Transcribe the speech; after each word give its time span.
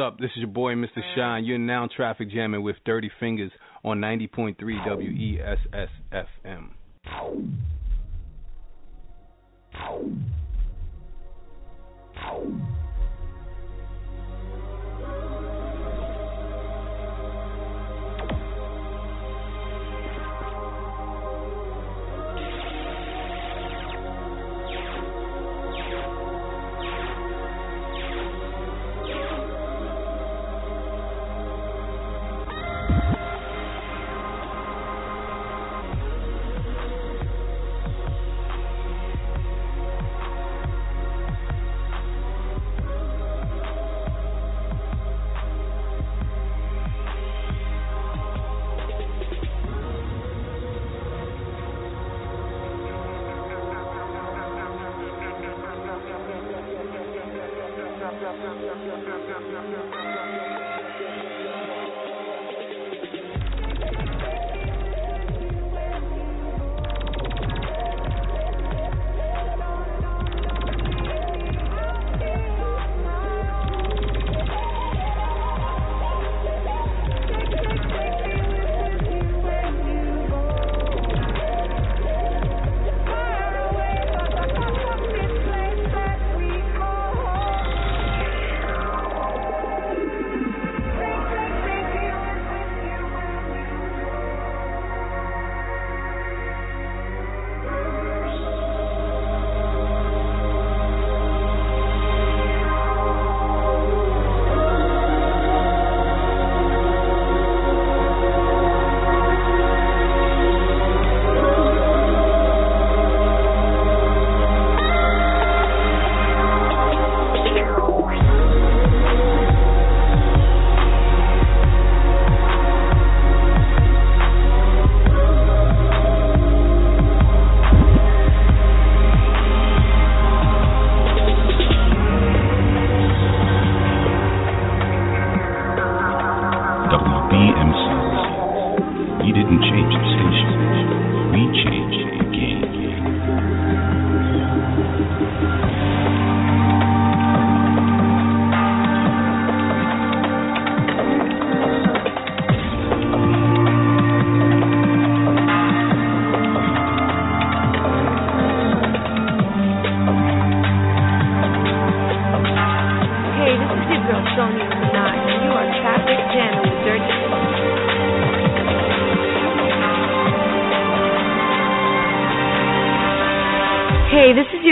Up? 0.00 0.18
This 0.18 0.30
is 0.30 0.38
your 0.38 0.48
boy, 0.48 0.74
Mr. 0.74 1.00
Shine. 1.14 1.44
You're 1.44 1.58
now 1.58 1.88
traffic 1.94 2.30
jamming 2.30 2.62
with 2.62 2.76
Dirty 2.84 3.10
Fingers 3.20 3.52
on 3.84 3.98
90.3 3.98 4.56
WESS 4.60 5.88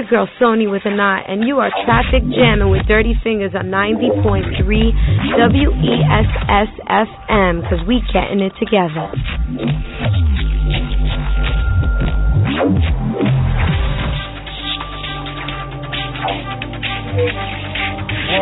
girl 0.08 0.28
Sony 0.40 0.70
with 0.70 0.82
a 0.84 0.90
knot, 0.94 1.24
and 1.28 1.46
you 1.46 1.58
are 1.60 1.70
traffic 1.84 2.22
jamming 2.32 2.70
with 2.70 2.86
Dirty 2.88 3.14
Fingers 3.22 3.52
on 3.54 3.66
90.3 3.68 4.64
WESSFM, 5.36 7.60
because 7.62 7.84
we 7.86 8.02
getting 8.12 8.40
it 8.40 8.52
together. 8.58 9.12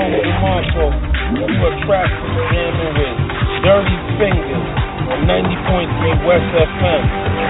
With 0.07 0.39
Marshall. 0.39 0.95
You 1.35 1.51
are 1.51 1.75
traffic 1.83 2.23
jamming 2.55 2.95
with 2.95 3.19
Dirty 3.67 3.99
Fingers 4.23 4.67
on 5.11 5.27
90.3 5.27 6.23
West 6.27 6.47
FM. 6.55 7.03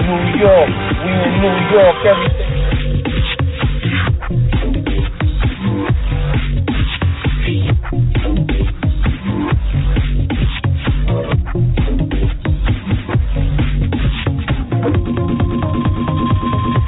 New 0.07 0.23
York. 0.41 0.69
We 1.05 1.11
in 1.11 1.33
New 1.41 1.57
York 1.69 1.97
every 2.05 2.56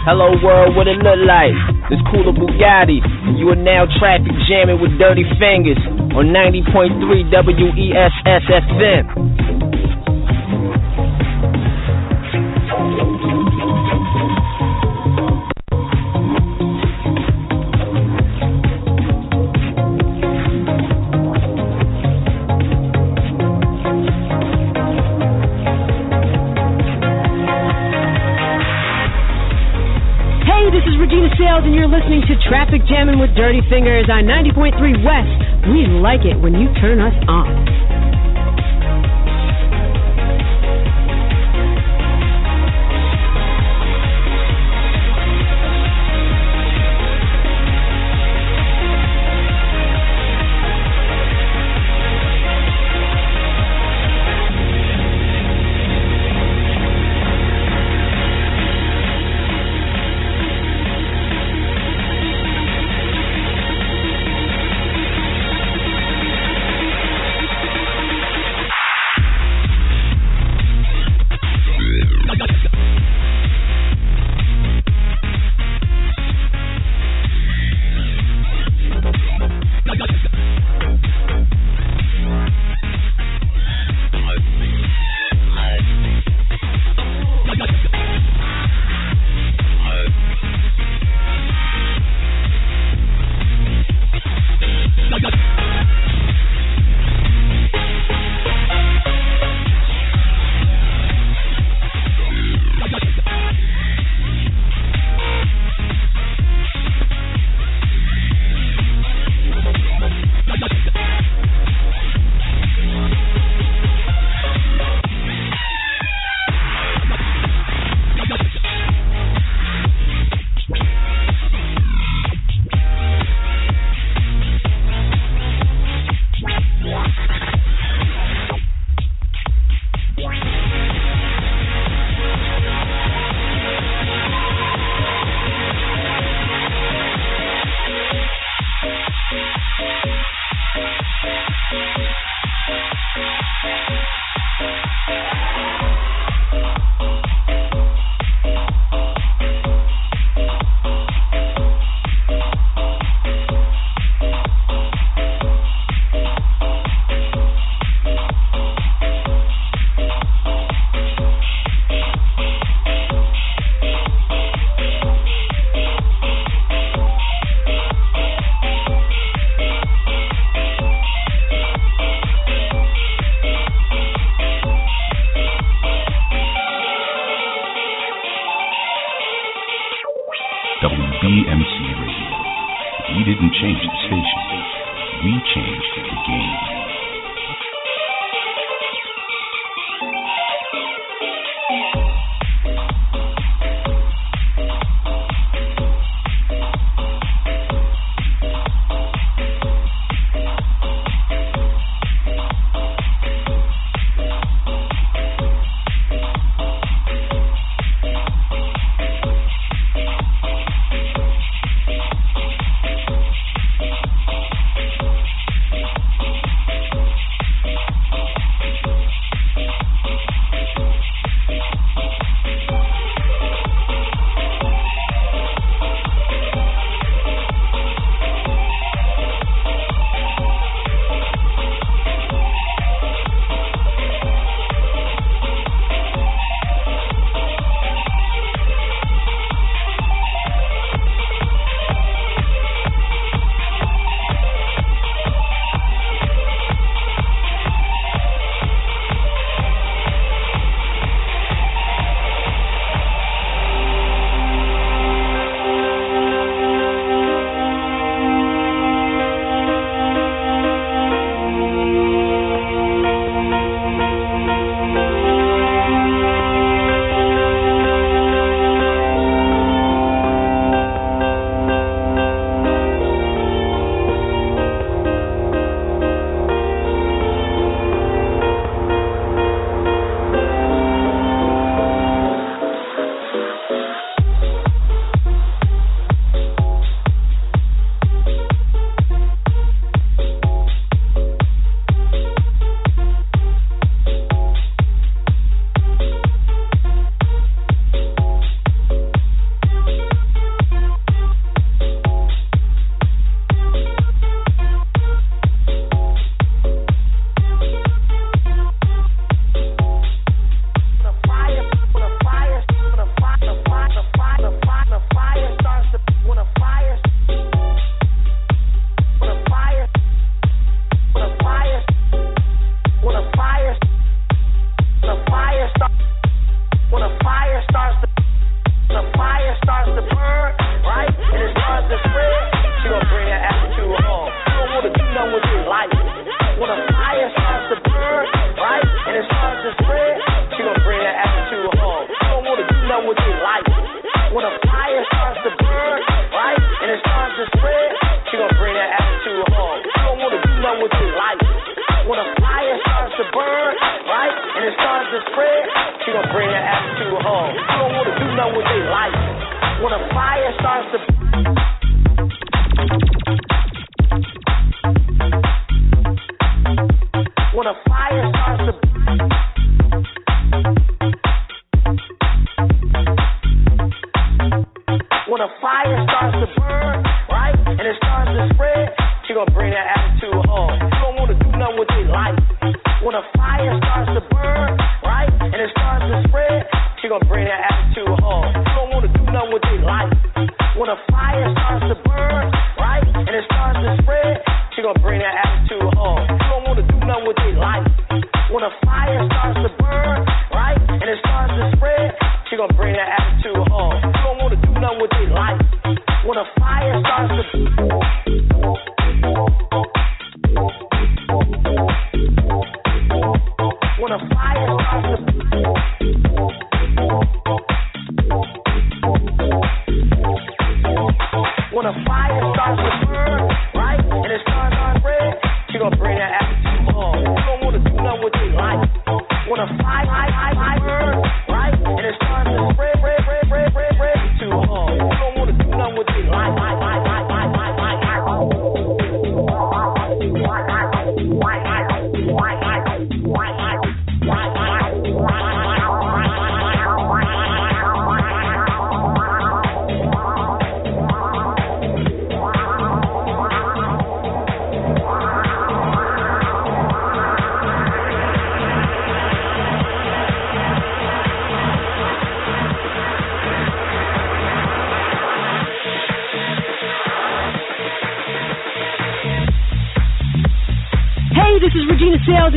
Hello 0.10 0.34
world, 0.42 0.74
what 0.76 0.90
it 0.90 0.98
look 1.06 1.22
like? 1.22 1.54
This 1.94 2.02
cooler 2.10 2.34
Bugatti. 2.34 2.98
You 3.38 3.54
are 3.54 3.62
now 3.62 3.86
traffic 4.02 4.34
jamming 4.50 4.82
with 4.82 4.98
dirty 4.98 5.22
fingers 5.38 5.78
on 6.18 6.34
90.3 6.34 7.30
WESS 7.30 8.14
Traffic 32.50 32.82
Jamming 32.90 33.20
with 33.20 33.30
Dirty 33.38 33.62
Fingers 33.70 34.10
on 34.10 34.26
90.3 34.26 34.74
West. 35.06 35.70
We 35.70 35.86
like 36.02 36.26
it 36.26 36.34
when 36.42 36.58
you 36.58 36.74
turn 36.82 36.98
us 37.00 37.14
on. 37.30 37.69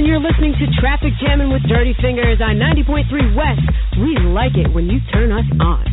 and 0.02 0.08
you're 0.08 0.18
listening 0.18 0.52
to 0.58 0.66
Traffic 0.80 1.12
Jamming 1.20 1.52
with 1.52 1.62
Dirty 1.68 1.94
Fingers 2.02 2.40
on 2.42 2.56
90.3 2.56 3.36
West. 3.38 3.62
We 4.02 4.18
like 4.34 4.56
it 4.56 4.74
when 4.74 4.90
you 4.90 4.98
turn 5.12 5.30
us 5.30 5.46
on. 5.60 5.91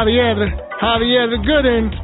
Javier, 0.00 0.50
Javier 0.80 1.28
Gooden. 1.44 1.99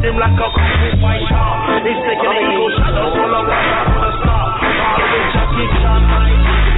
them 0.00 0.16
like 0.16 0.32
a 0.32 0.48
cool 0.48 0.92
white 1.04 1.28
heart. 1.28 1.84
They 1.84 1.92
sick 1.92 2.20
and 2.24 2.32
they 2.32 2.56
go 2.56 2.66
shadows 2.72 3.14
all 3.20 3.34
around 3.36 3.84
from 3.92 4.16
I'm 4.20 4.76
Harlem, 4.80 5.24
Jackie 5.32 5.68
Chan, 5.76 6.02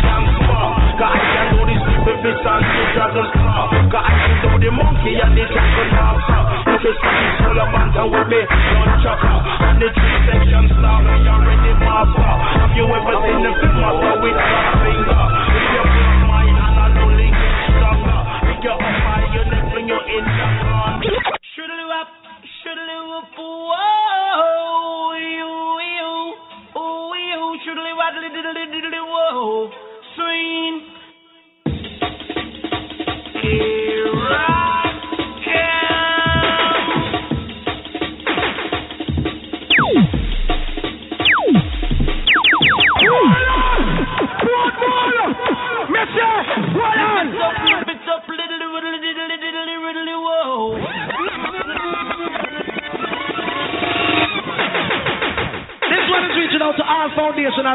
Jam 0.03 0.22
Spa. 0.42 0.62
Got 0.99 1.14
I 1.14 1.22
can 1.22 1.46
do 1.55 1.61
this 1.70 1.82
with 1.86 2.03
the 2.03 2.14
bitch 2.22 2.42
and 2.42 2.62
the 2.66 2.84
dragon 2.99 3.26
star. 3.30 3.62
Got 3.94 4.03
I 4.03 4.12
can 4.18 4.34
do 4.42 4.51
the 4.59 4.70
monkey 4.74 5.12
and 5.22 5.32
the 5.38 5.44
dragon 5.46 5.88
dancer. 5.94 6.40
You 6.66 6.78
can 6.82 6.94
see 6.99 7.14
me 7.14 7.26
full 7.38 7.59
of 7.62 7.68
banter 7.70 8.07
with 8.11 8.26
me, 8.26 8.40
one 8.42 8.94
chucker. 9.07 9.38
And 9.70 9.76
the 9.78 9.88
three 9.94 10.18
section 10.26 10.64
star, 10.74 10.99
we 11.07 11.14
already 11.22 11.72
master. 11.78 12.32
Have 12.59 12.74
you 12.74 12.86
ever 12.90 13.14
seen 13.22 13.38
the 13.46 13.53
film 13.55 13.76
master 13.78 14.14
with 14.18 14.34
a 14.34 14.51
finger? 14.82 15.22
If 15.53 15.66
you're 15.70 15.91
القوى 23.22 23.91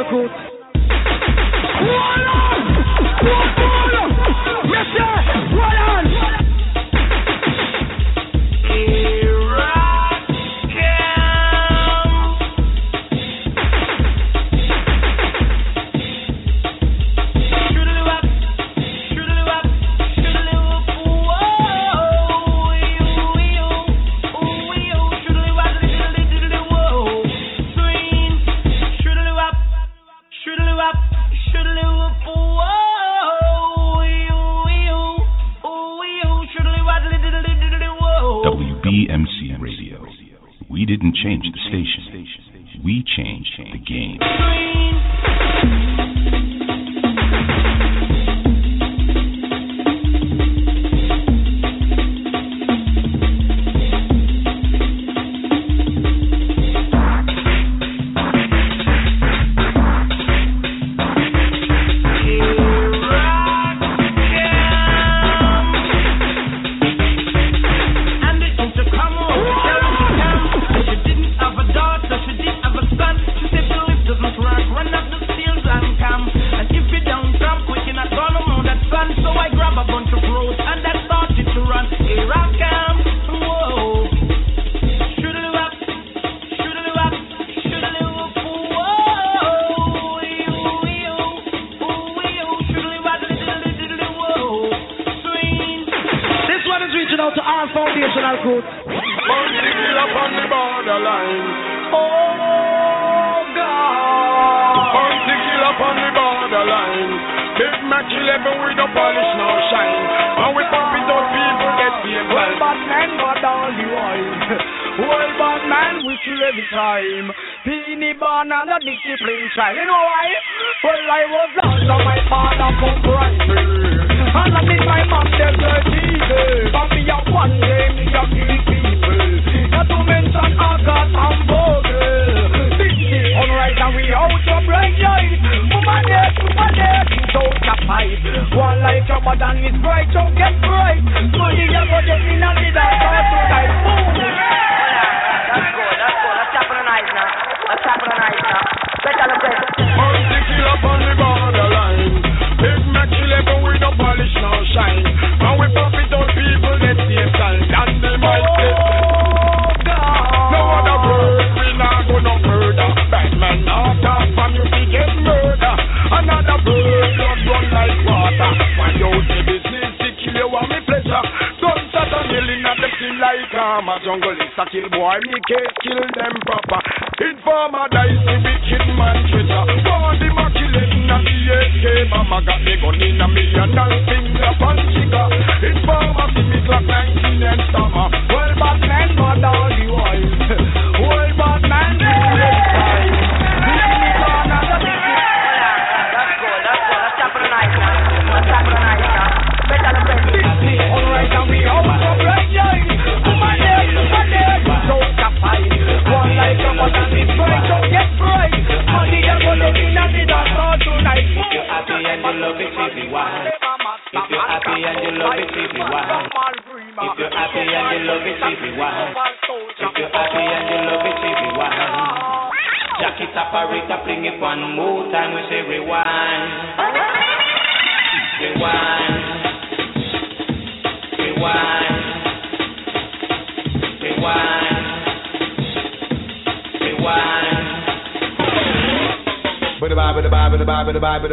Good. 0.10 0.32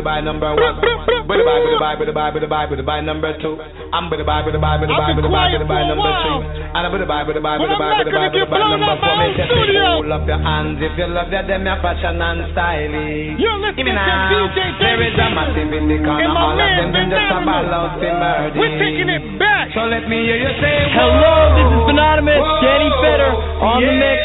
Bye, 0.05 0.21
bada 0.21 0.21
bye, 0.21 0.21
bada 0.21 0.21
bye, 0.21 0.21
number 0.21 0.51
one. 0.55 0.77
Bada 1.25 1.43
bye, 1.45 1.61
bada 1.65 1.79
bye, 1.81 1.97
bada 1.97 2.13
bye, 2.13 2.31
bada 2.31 2.49
bye, 2.49 2.67
bada 2.69 2.85
bye, 2.85 3.01
number 3.01 3.31
two. 3.41 3.57
I'm 3.93 4.11
bada 4.11 4.25
bye, 4.27 4.43
bada 4.45 4.61
bye, 4.61 4.77
bada 4.79 4.93
bye, 4.93 5.15
bada 5.17 5.31
bye, 5.33 5.49
bada 5.49 5.67
bye, 5.67 5.85
number 5.89 6.13
three. 6.23 6.41
And 6.75 6.83
I'm 6.85 6.93
bada 6.93 7.07
bye, 7.09 7.25
bada 7.25 7.41
bye, 7.41 7.57
bada 7.59 7.77
bye, 7.81 7.93
bada 7.99 8.13
bye, 8.13 8.29
bada 8.29 8.51
bye, 8.51 8.69
number 8.69 8.95
four. 9.01 9.15
Make 9.17 9.39
you 9.41 9.47
say, 9.49 9.79
hold 9.81 10.13
up 10.13 10.27
your 10.29 10.41
hands 10.45 10.79
if 10.85 10.93
you 10.99 11.07
love 11.09 11.31
your 11.33 11.45
them, 11.49 11.65
your 11.65 11.79
fashion 11.81 12.21
and 12.21 12.41
styling. 12.53 13.39
You're 13.41 13.59
listening 13.65 13.87
to 13.87 13.95
now. 13.97 14.29
DJ 14.29 14.59
There 14.79 15.01
is 15.09 15.17
a 15.17 15.27
massive 15.33 15.73
in 15.73 15.85
the 15.89 15.99
corner, 16.05 16.29
my 16.29 16.41
all 16.45 16.53
of 16.53 16.59
man, 16.61 16.93
them, 16.93 16.93
them 16.93 17.09
just 17.11 17.33
a 17.33 17.39
ball 17.45 17.67
out 17.73 17.97
to 17.97 18.09
murder. 18.13 18.59
We're 18.61 18.77
taking 18.77 19.09
it 19.09 19.25
back. 19.41 19.73
So 19.73 19.89
let 19.89 20.05
me 20.11 20.21
hear 20.29 20.37
you 20.37 20.53
say, 20.61 20.77
Hello, 20.93 21.35
this 21.57 21.69
is 21.73 21.83
Anonymous, 21.97 22.45
Danny 22.61 22.91
Fitter 23.01 23.33
on 23.65 23.79
the 23.81 23.93
mix. 23.95 24.21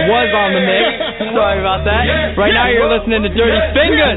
Well, 0.00 0.10
was 0.10 0.30
on 0.32 0.50
the 0.54 0.62
mix. 0.62 0.86
Sorry 1.34 1.58
about 1.60 1.82
that. 1.84 2.34
Right 2.38 2.54
now 2.54 2.70
you're 2.70 2.88
listening 2.88 3.22
to 3.26 3.30
Dirty 3.30 3.60
Fingers. 3.74 4.16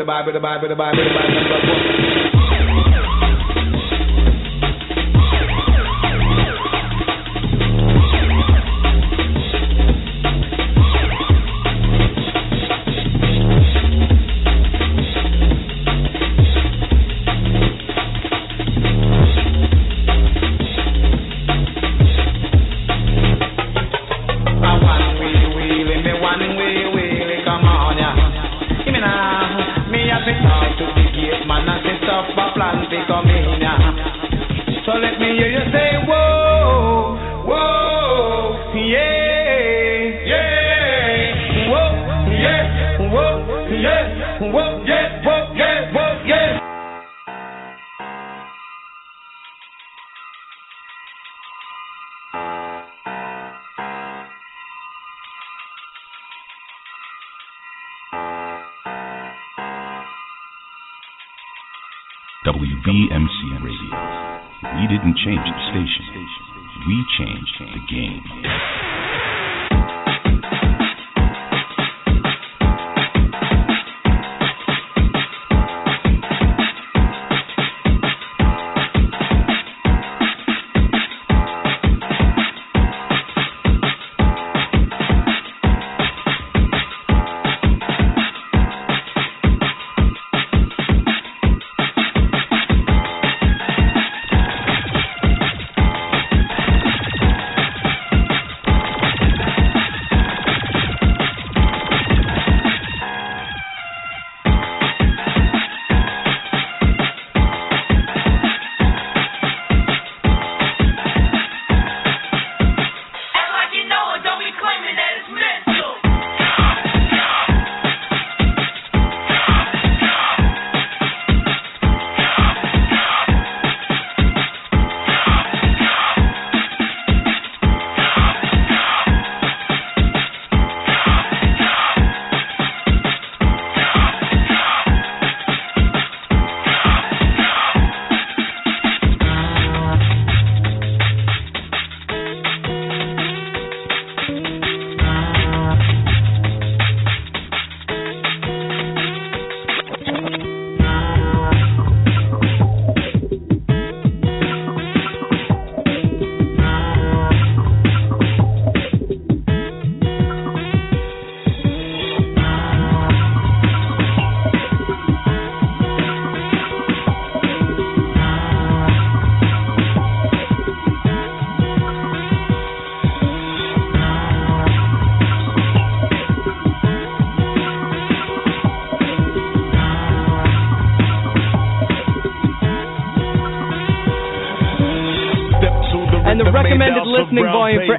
I'm 0.00 0.06
bada 0.06 0.06
bye, 0.06 0.32
bada 0.32 0.40
bye, 0.42 0.58
bada 0.58 0.76
bye, 0.76 0.92
bada 0.92 1.50
bye, 1.50 1.65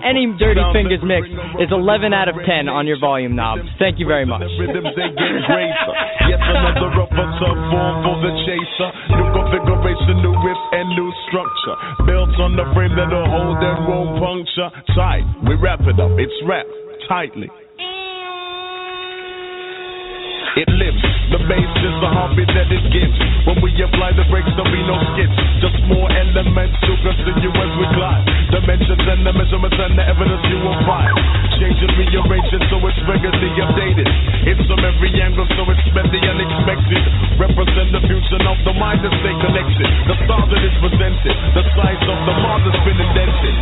any 0.08 0.32
Dirty 0.40 0.64
Fingers 0.72 1.04
mix 1.04 1.28
is 1.60 1.68
11 1.68 2.16
out 2.16 2.32
of 2.32 2.40
10 2.40 2.72
on 2.72 2.88
your 2.88 3.00
volume 3.00 3.36
knob. 3.36 3.60
Thank 3.76 4.00
you 4.00 4.08
very 4.08 4.24
much. 4.24 4.48
Rhythms 4.56 4.96
they 4.96 5.12
get 5.12 5.34
greater. 5.52 5.94
Yes, 6.32 6.40
another 6.40 6.96
rougher 6.96 7.28
subform 7.44 7.94
for 8.08 8.16
the 8.24 8.32
chaser. 8.48 8.90
New 9.12 9.28
configuration, 9.36 10.16
new 10.24 10.36
whip, 10.40 10.60
and 10.72 10.88
new 10.96 11.12
structure. 11.28 11.76
Built 12.08 12.36
on 12.40 12.56
the 12.56 12.64
frame 12.72 12.96
that'll 12.96 13.28
hold 13.28 13.60
and 13.60 13.80
won't 13.84 14.16
puncture. 14.24 14.72
Tight, 14.96 15.28
we 15.44 15.60
wrap 15.60 15.84
it 15.84 16.00
up. 16.00 16.16
It's 16.16 16.36
wrapped 16.48 16.72
tightly. 17.08 17.52
It 20.58 20.70
lives. 20.72 21.07
The 21.28 21.40
bass 21.44 21.72
is 21.84 21.96
the 22.00 22.08
heartbeat 22.08 22.48
that 22.56 22.72
it 22.72 22.84
gives. 22.88 23.18
When 23.44 23.60
we 23.60 23.76
apply 23.84 24.16
the 24.16 24.24
brakes, 24.32 24.48
there'll 24.56 24.72
be 24.72 24.84
no 24.88 24.96
skids. 25.12 25.36
Just 25.60 25.76
more 25.92 26.08
elements 26.08 26.80
to 26.88 26.92
continue 27.04 27.52
as 27.52 27.72
we 27.76 27.86
glide. 28.00 28.24
Dimensions 28.52 29.04
and 29.04 29.28
the 29.28 29.34
measurements 29.36 29.76
and 29.76 30.00
the 30.00 30.06
evidence 30.08 30.44
you 30.48 30.60
will 30.64 30.80
find. 30.88 31.47
Changing, 31.58 31.90
rearranging 31.98 32.64
so 32.70 32.78
it's 32.86 33.02
regularly 33.10 33.50
updated. 33.58 34.06
It's 34.46 34.62
from 34.70 34.78
every 34.78 35.10
angle 35.18 35.50
so 35.58 35.66
it's 35.74 35.90
meant 35.90 36.14
the 36.14 36.22
unexpected. 36.22 37.02
Represent 37.42 37.90
the 37.98 38.02
future 38.06 38.42
of 38.46 38.58
the 38.62 38.74
mind 38.78 39.02
and 39.02 39.14
stay 39.26 39.34
connected. 39.42 39.90
The 40.06 40.16
stars 40.22 40.48
that 40.54 40.62
is 40.62 40.76
presented, 40.78 41.36
the 41.58 41.66
size 41.74 42.04
of 42.06 42.20
the 42.30 42.36
Mars 42.46 42.62
has 42.62 42.78
been 42.86 43.00
indented. 43.02 43.58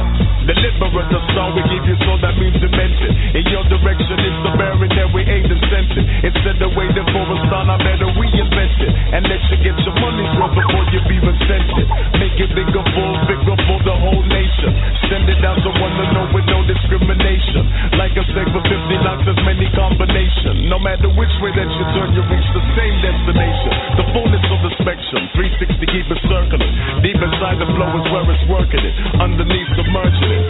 Deliberate, 0.45 1.09
the 1.09 1.21
star 1.33 1.49
we 1.55 1.63
give 1.73 1.87
you 1.89 1.97
so 2.05 2.21
that 2.21 2.35
means 2.37 2.59
dimension. 2.61 3.09
In 3.33 3.47
your 3.49 3.65
direction, 3.65 4.13
it's 4.13 4.39
the 4.45 4.51
bearing 4.59 4.93
that 4.93 5.09
we 5.09 5.25
aimed 5.25 5.49
and 5.49 5.63
sent 5.71 5.89
it. 5.95 6.05
Instead 6.21 6.61
of 6.61 6.75
waiting 6.77 7.07
for 7.15 7.25
a 7.25 7.37
star, 7.49 7.65
I 7.65 7.79
better 7.81 8.11
reinvent 8.13 8.77
it. 8.77 8.91
And 9.15 9.23
let 9.25 9.41
you 9.49 9.57
get 9.65 9.73
your 9.81 9.95
money's 9.97 10.29
worth 10.37 10.53
before 10.53 10.85
you've 10.93 11.11
even 11.15 11.35
sent 11.49 11.65
it. 11.79 11.87
Make 12.21 12.37
it 12.37 12.51
bigger 12.53 12.85
for, 12.93 13.09
bigger 13.25 13.57
for 13.65 13.79
the 13.89 13.95
whole 13.97 14.21
nation. 14.21 14.69
Send 15.09 15.25
it 15.31 15.41
out 15.41 15.57
to 15.65 15.71
one 15.81 15.95
to 15.97 16.05
know 16.13 16.25
with 16.29 16.45
no 16.45 16.61
discrimination. 16.61 17.65
Like 17.93 18.17
a 18.17 18.25
steak 18.33 18.49
for 18.49 18.65
50 18.65 19.05
locks, 19.05 19.21
there's 19.29 19.43
many 19.45 19.69
combinations. 19.77 20.65
No 20.65 20.81
matter 20.81 21.05
which 21.13 21.31
way 21.37 21.53
that 21.53 21.69
you 21.69 21.85
turn, 21.93 22.17
you 22.17 22.25
reach 22.25 22.49
the 22.57 22.65
same 22.73 22.95
destination. 23.05 23.71
The 24.01 24.05
fullness 24.09 24.45
of 24.49 24.59
the 24.65 24.71
spectrum, 24.81 25.21
360 25.37 25.93
keep 25.93 26.07
it 26.09 26.21
circling. 26.25 26.73
Deep 27.05 27.19
inside 27.21 27.61
the 27.61 27.69
flow 27.77 27.91
is 28.01 28.05
where 28.09 28.25
it's 28.33 28.45
working 28.49 28.81
it. 28.81 28.95
Underneath 29.21 29.69
submerging 29.77 30.31
it. 30.33 30.45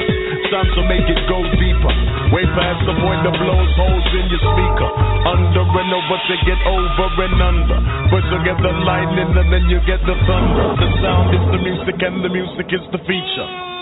Time 0.48 0.70
to 0.80 0.82
make 0.88 1.04
it 1.12 1.20
go 1.28 1.44
deeper. 1.60 1.94
Way 2.32 2.48
past 2.56 2.80
the 2.88 2.96
point 3.04 3.22
that 3.28 3.36
blows 3.36 3.72
holes 3.76 4.08
in 4.16 4.26
your 4.32 4.40
speaker. 4.40 4.90
Under 5.28 5.66
and 5.68 5.92
over 5.92 6.18
to 6.18 6.36
get 6.48 6.60
over 6.64 7.08
and 7.20 7.38
under. 7.44 7.80
First 8.16 8.32
you 8.32 8.40
get 8.48 8.58
the 8.64 8.72
lightning 8.88 9.36
and 9.36 9.50
then 9.52 9.68
you 9.68 9.84
get 9.84 10.00
the 10.08 10.16
thunder. 10.24 10.66
The 10.80 10.90
sound 11.04 11.36
is 11.36 11.44
the 11.52 11.60
music 11.60 12.00
and 12.00 12.24
the 12.24 12.32
music 12.32 12.72
is 12.72 12.84
the 12.96 13.02
feature. 13.04 13.75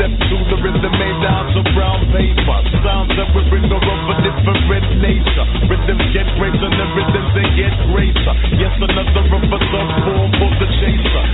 Step 0.00 0.16
to 0.16 0.36
the 0.48 0.56
rhythm 0.64 0.96
made 0.96 1.20
down 1.20 1.44
to 1.52 1.60
brown 1.76 2.00
paper. 2.08 2.58
Sounds 2.80 3.12
that 3.20 3.36
we 3.36 3.44
bring 3.52 3.68
are 3.68 3.76
of 3.76 4.00
a 4.08 4.16
different 4.24 4.64
nature. 4.96 5.44
Rhythms 5.68 6.08
get 6.16 6.24
greater, 6.40 6.56
the 6.56 6.86
rhythms 6.96 7.28
they 7.36 7.44
get 7.52 7.76
greater. 7.92 8.32
Yes, 8.56 8.72
another 8.80 9.28
of 9.28 9.44
us 9.44 9.60
up 9.60 9.88
form 10.08 10.32
for 10.40 10.56
the 10.56 10.72
chaser. 10.80 11.24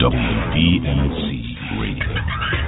WBMC 0.00 1.28
Radio. 1.76 2.63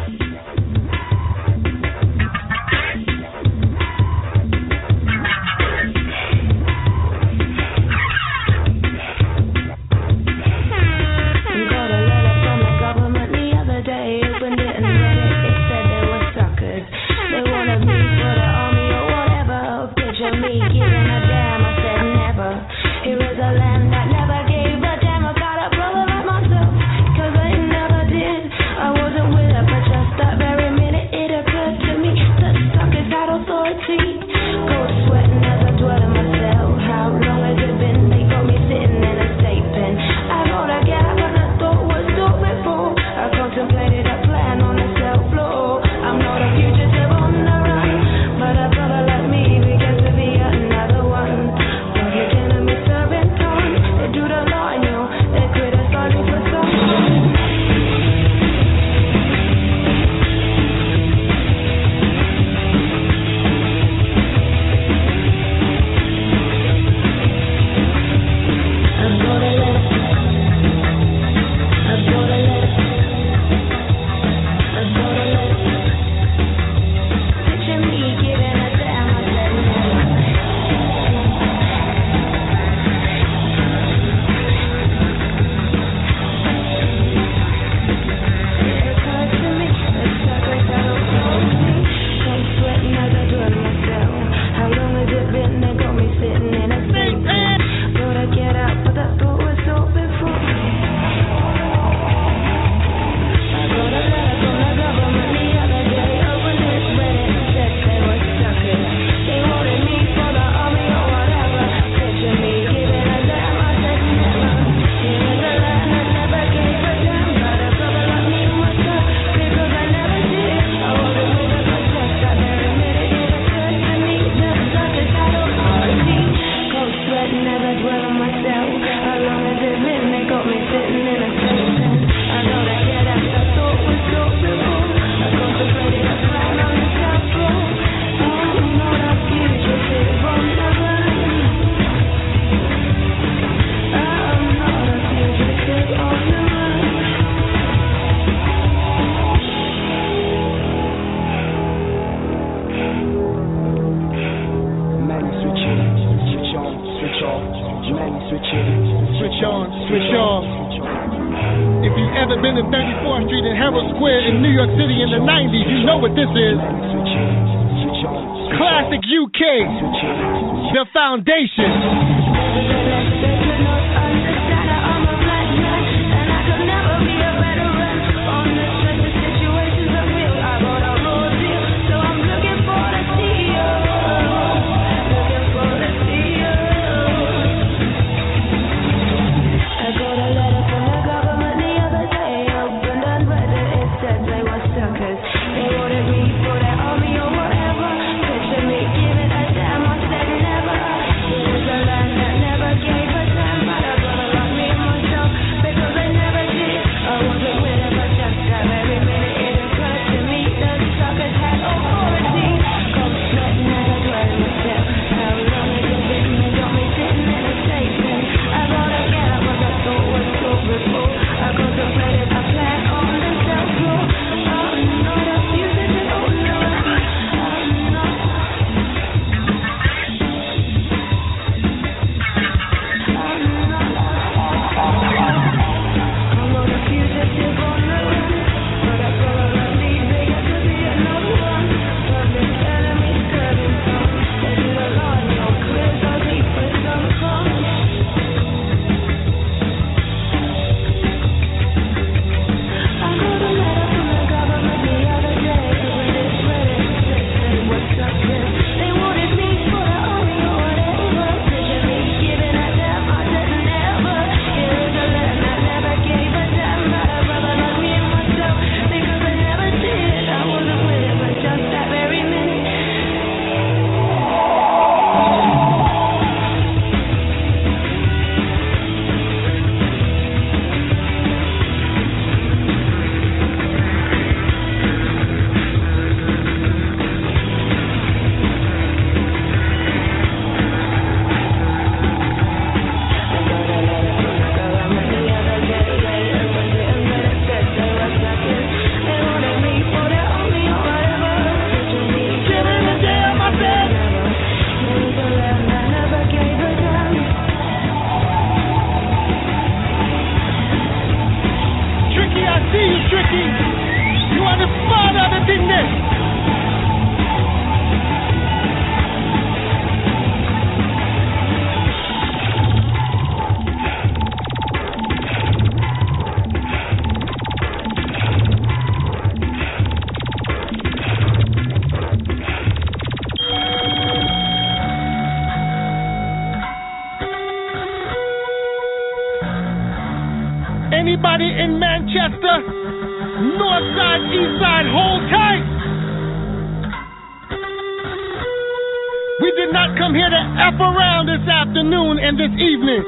We 349.41 349.53
did 349.53 349.68
not 349.72 349.93
come 350.01 350.14
here 350.14 350.30
to 350.32 350.43
F 350.72 350.80
around 350.80 351.28
this 351.28 351.45
afternoon 351.45 352.16
and 352.18 352.41
this 352.41 352.53
evening. 352.57 353.05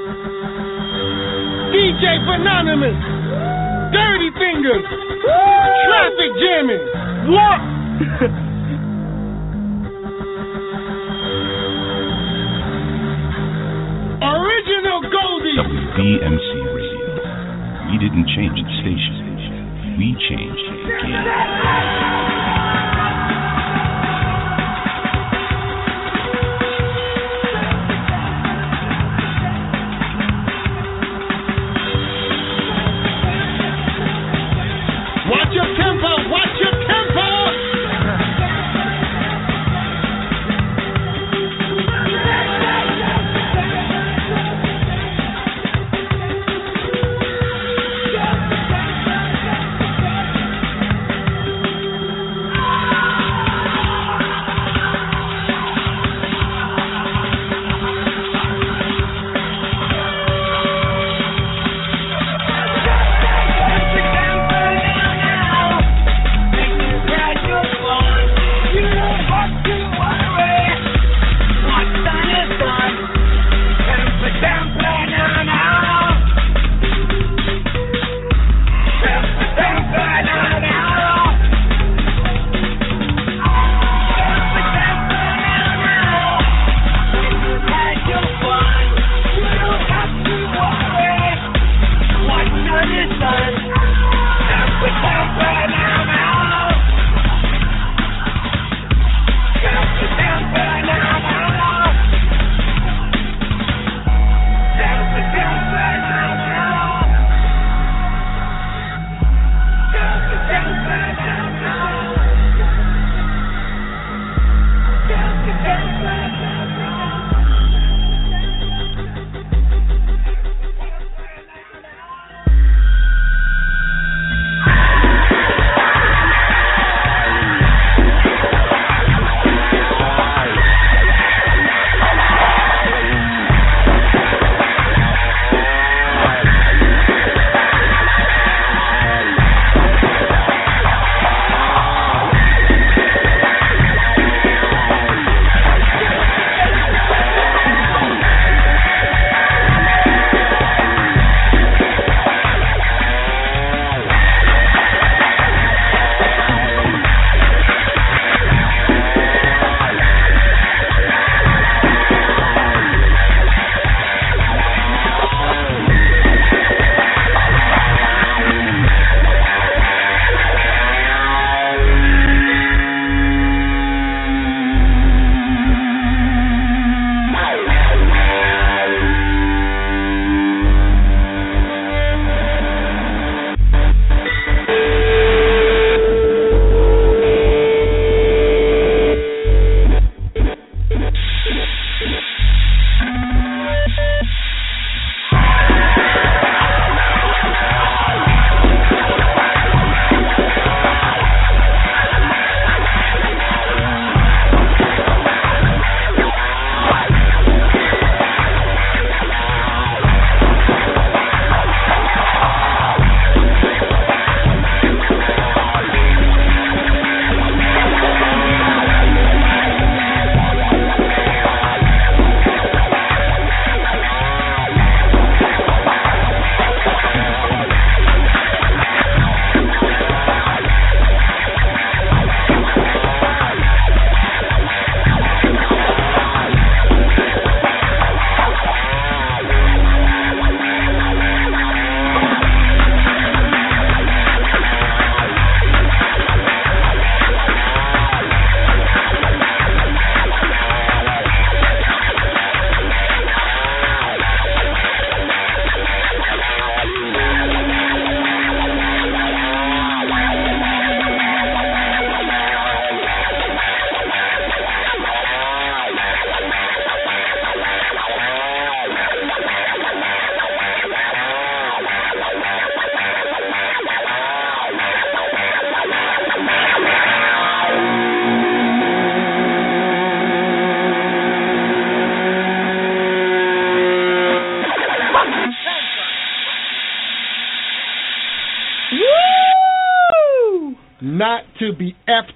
DJ 1.72 2.20
Phononymous, 2.29 3.01
Dirty 3.97 4.31
Fingers, 4.37 4.85
Traffic 5.89 6.33
Jamming. 6.37 6.85
What? 7.33 7.61
Original 14.20 15.01
Goldie. 15.09 15.57
WBMC 15.97 16.51
Radio. 16.74 17.09
We 17.89 17.97
didn't 17.99 18.26
change 18.37 18.59
the 18.61 18.74
station. 18.85 19.97
We 19.97 20.12
changed 20.29 20.64
the 20.68 20.76
game. 21.03 21.67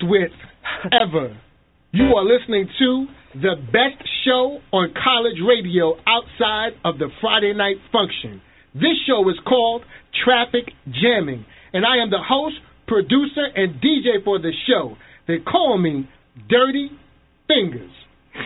Effed 0.02 0.08
with 0.08 0.30
ever. 0.92 1.36
You 1.92 2.14
are 2.16 2.24
listening 2.24 2.68
to 2.78 3.06
the 3.34 3.54
best 3.66 4.08
show 4.24 4.58
on 4.72 4.94
college 5.02 5.38
radio 5.46 5.94
outside 6.06 6.78
of 6.84 6.98
the 6.98 7.08
Friday 7.20 7.52
night 7.54 7.76
function. 7.92 8.40
This 8.74 8.96
show 9.06 9.28
is 9.28 9.36
called 9.46 9.82
Traffic 10.24 10.72
Jamming, 10.86 11.44
and 11.72 11.84
I 11.84 12.02
am 12.02 12.10
the 12.10 12.22
host, 12.22 12.56
producer, 12.86 13.44
and 13.54 13.74
DJ 13.76 14.24
for 14.24 14.38
the 14.38 14.52
show. 14.66 14.96
They 15.28 15.38
call 15.38 15.78
me 15.78 16.08
Dirty 16.48 16.90
Fingers. 17.48 17.90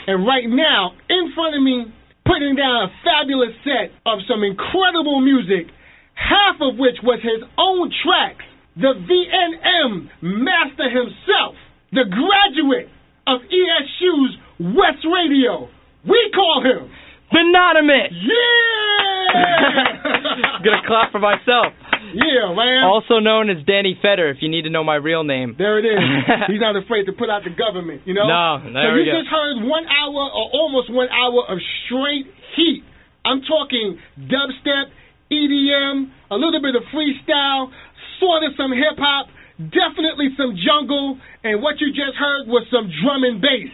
And 0.07 0.27
right 0.27 0.47
now, 0.49 0.93
in 1.09 1.33
front 1.35 1.55
of 1.55 1.63
me, 1.63 1.87
putting 2.25 2.57
down 2.57 2.87
a 2.87 2.89
fabulous 3.05 3.55
set 3.63 3.95
of 4.05 4.19
some 4.29 4.43
incredible 4.43 5.21
music, 5.21 5.71
half 6.15 6.57
of 6.61 6.77
which 6.77 6.97
was 7.03 7.21
his 7.23 7.47
own 7.57 7.93
tracks, 8.03 8.45
the 8.77 8.93
VNM 8.93 10.09
master 10.22 10.89
himself, 10.91 11.57
the 11.93 12.05
graduate 12.05 12.89
of 13.27 13.41
ESU's 13.41 14.37
WESS 14.61 15.01
Radio. 15.05 15.68
We 16.07 16.31
call 16.35 16.62
him 16.62 16.91
Anonymous. 17.31 18.12
Yeah! 18.12 19.27
Gonna 20.64 20.83
clap 20.87 21.12
for 21.12 21.18
myself. 21.18 21.74
Yeah, 22.14 22.55
man. 22.55 22.85
Also 22.85 23.18
known 23.18 23.51
as 23.51 23.59
Danny 23.66 23.99
Fetter, 24.01 24.31
if 24.31 24.39
you 24.41 24.49
need 24.49 24.62
to 24.62 24.70
know 24.70 24.85
my 24.85 24.95
real 24.95 25.24
name. 25.24 25.57
There 25.59 25.79
it 25.79 25.85
is. 25.85 25.99
He's 26.49 26.61
not 26.61 26.77
afraid 26.77 27.07
to 27.07 27.12
put 27.12 27.29
out 27.29 27.43
the 27.45 27.51
government, 27.51 28.03
you 28.07 28.14
know? 28.14 28.27
No, 28.27 28.62
so 28.62 28.72
there 28.72 28.97
you 28.97 29.05
we 29.05 29.11
go. 29.11 29.18
just 29.20 29.29
heard 29.29 29.59
one 29.66 29.85
hour 29.85 30.22
or 30.31 30.47
almost 30.55 30.93
one 30.93 31.09
hour 31.11 31.45
of 31.51 31.59
straight 31.87 32.27
heat. 32.55 32.85
I'm 33.24 33.43
talking 33.43 33.99
dubstep, 34.16 34.95
EDM, 35.33 36.11
a 36.31 36.37
little 36.39 36.62
bit 36.62 36.77
of 36.79 36.83
freestyle, 36.95 37.74
sort 38.19 38.45
of 38.45 38.53
some 38.57 38.73
hip 38.73 38.99
hop, 38.99 39.29
definitely 39.59 40.33
some 40.37 40.57
jungle, 40.57 41.19
and 41.45 41.62
what 41.62 41.81
you 41.81 41.93
just 41.93 42.17
heard 42.17 42.49
was 42.49 42.67
some 42.69 42.89
drum 43.03 43.25
and 43.25 43.41
bass. 43.41 43.73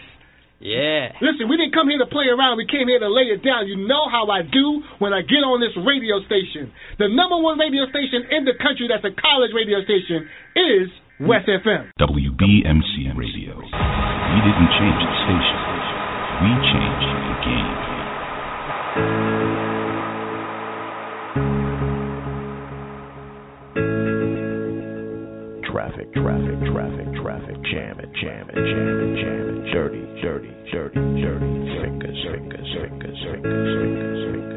Yeah. 0.62 1.10
Listen, 1.18 1.50
we 1.50 1.58
didn't 1.58 1.74
come 1.74 1.90
here 1.90 1.98
to 1.98 2.06
play 2.06 2.30
around. 2.30 2.54
We 2.54 2.70
came 2.70 2.86
here 2.86 3.02
to 3.02 3.10
lay 3.10 3.34
it 3.34 3.42
down. 3.42 3.66
You 3.66 3.82
know 3.82 4.06
how 4.06 4.30
I 4.30 4.46
do 4.46 4.86
when 5.02 5.10
I 5.10 5.26
get 5.26 5.42
on 5.42 5.58
this 5.58 5.74
radio 5.74 6.22
station. 6.30 6.70
The 7.02 7.10
number 7.10 7.34
one 7.34 7.58
radio 7.58 7.82
station 7.90 8.30
in 8.30 8.46
the 8.46 8.54
country 8.62 8.86
that's 8.86 9.02
a 9.02 9.10
college 9.10 9.50
radio 9.50 9.82
station 9.82 10.30
is 10.54 10.86
WESS 11.18 11.66
FM. 11.66 11.90
WBMC 11.98 13.10
Radio. 13.18 13.58
We 13.58 14.38
didn't 14.46 14.70
change 14.78 15.02
the 15.02 15.14
station. 15.26 15.58
We 16.46 16.50
changed 16.70 17.11
Traffic, 25.72 26.12
traffic, 26.12 26.58
traffic, 26.68 27.08
traffic, 27.22 27.56
jam 27.72 27.98
it, 27.98 28.12
jam 28.20 28.44
it, 28.50 28.60
jam 28.60 28.92
it, 28.92 29.16
jam 29.24 29.40
it, 29.48 29.72
dirty, 29.72 30.04
dirty, 30.20 30.52
dirty, 30.70 31.00
dirty, 31.22 31.80
fingers, 31.80 32.18
fingers, 32.28 32.68
fingers, 32.76 33.16
fingers, 33.16 33.18
fingers, 33.24 34.32
fingers, 34.32 34.51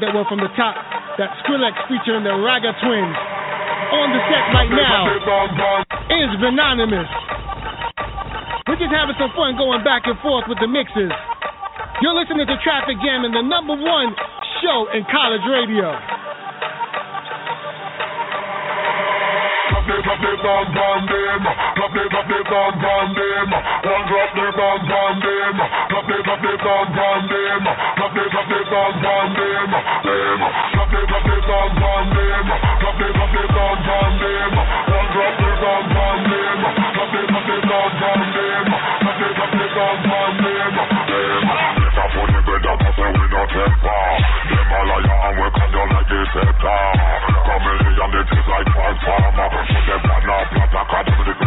that 0.00 0.14
one 0.14 0.26
from 0.26 0.42
the 0.42 0.50
top. 0.58 0.74
That 1.18 1.30
Skrillex 1.44 1.74
featuring 1.86 2.24
the 2.26 2.34
Ragga 2.34 2.74
Twins. 2.82 3.16
On 3.94 4.08
the 4.10 4.20
set 4.26 4.44
right 4.50 4.72
now 4.74 5.06
is 6.10 6.30
Venonymous. 6.42 7.06
We're 8.66 8.80
just 8.80 8.90
having 8.90 9.14
some 9.20 9.30
fun 9.38 9.54
going 9.54 9.84
back 9.84 10.08
and 10.10 10.18
forth 10.18 10.50
with 10.50 10.58
the 10.58 10.66
mixes. 10.66 11.12
You're 12.02 12.16
listening 12.16 12.48
to 12.48 12.56
TrafficJAMMING 12.64 13.38
the 13.38 13.46
number 13.46 13.76
one 13.78 14.10
show 14.64 14.90
in 14.90 15.06
college 15.12 15.44
radio. 15.46 15.94
Drop 19.84 20.18
drop 20.18 20.20
bomb 20.42 20.66
bomb 20.74 21.02
them. 21.06 21.40
Drop 21.76 21.92
the 21.92 22.04
drop 22.08 22.24
the 22.24 22.40
them. 22.40 23.48
One 23.84 24.04
drop 24.08 24.30
the 24.32 24.46
bomb 24.56 24.80
bomb 24.88 25.16
them. 25.20 25.54
Drop 25.92 26.06
the 26.08 26.18
drop 26.24 26.88
bomb 26.88 27.24
them. 27.28 27.60
I 28.04 28.08
I. 28.10 28.44
Them 44.44 44.68
a 44.68 44.80
liar 44.84 45.16
and 45.24 45.38
come 45.54 45.70
down 45.72 45.88
like 48.48 48.66
transformer. 48.68 49.48
Put 49.48 49.84
them 49.88 50.04
on 50.04 50.22
a 50.28 50.38
platter, 50.52 50.84
cut 50.92 51.06
them 51.06 51.24
the 51.24 51.43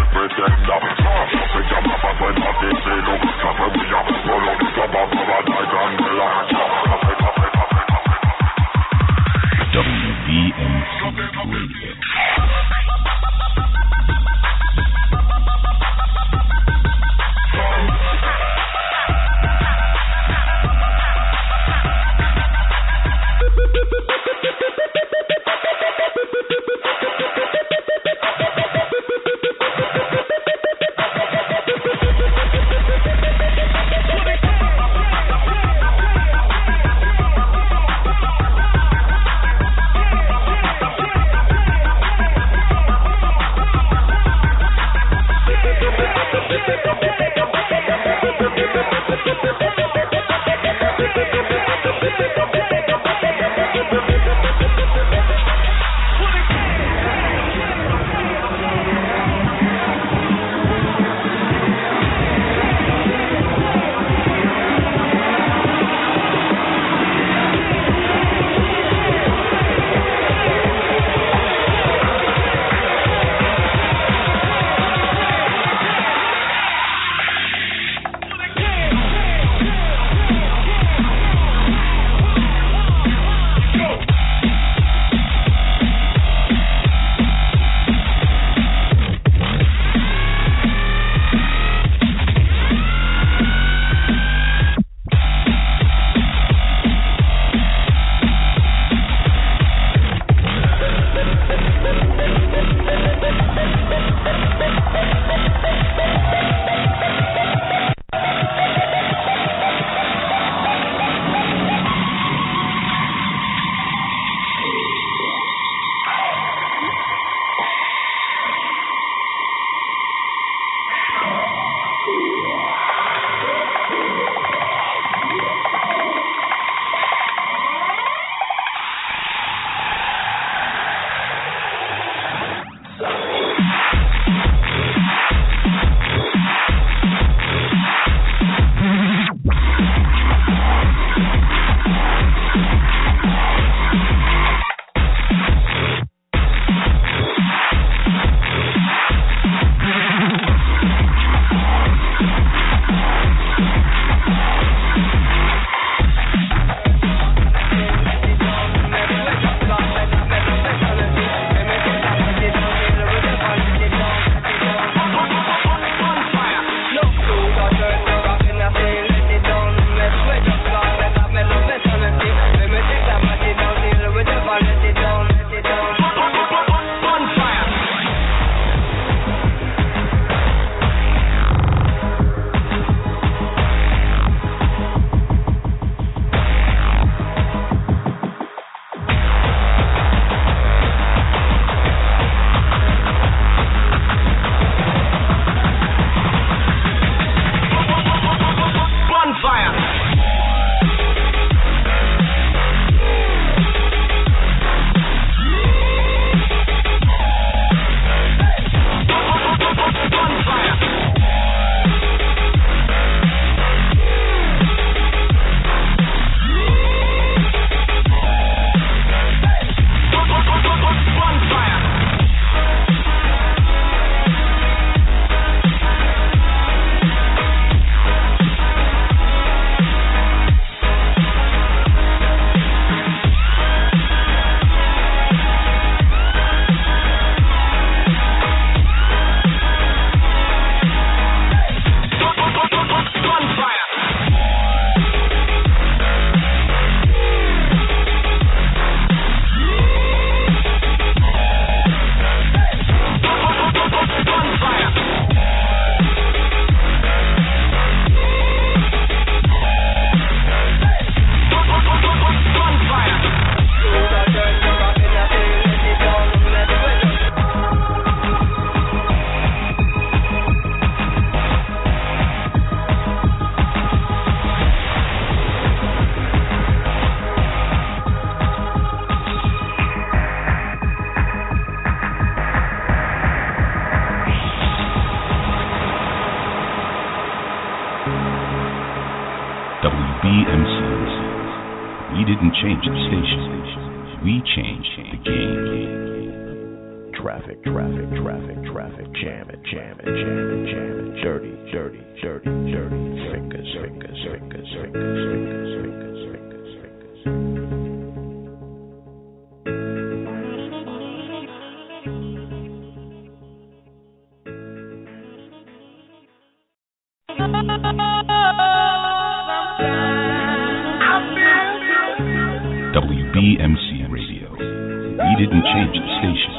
WBMC 322.98 324.10
Radio. 324.12 324.52
We 324.52 325.34
didn't 325.40 325.64
change 325.64 325.96
the 325.96 326.12
station. 326.20 326.52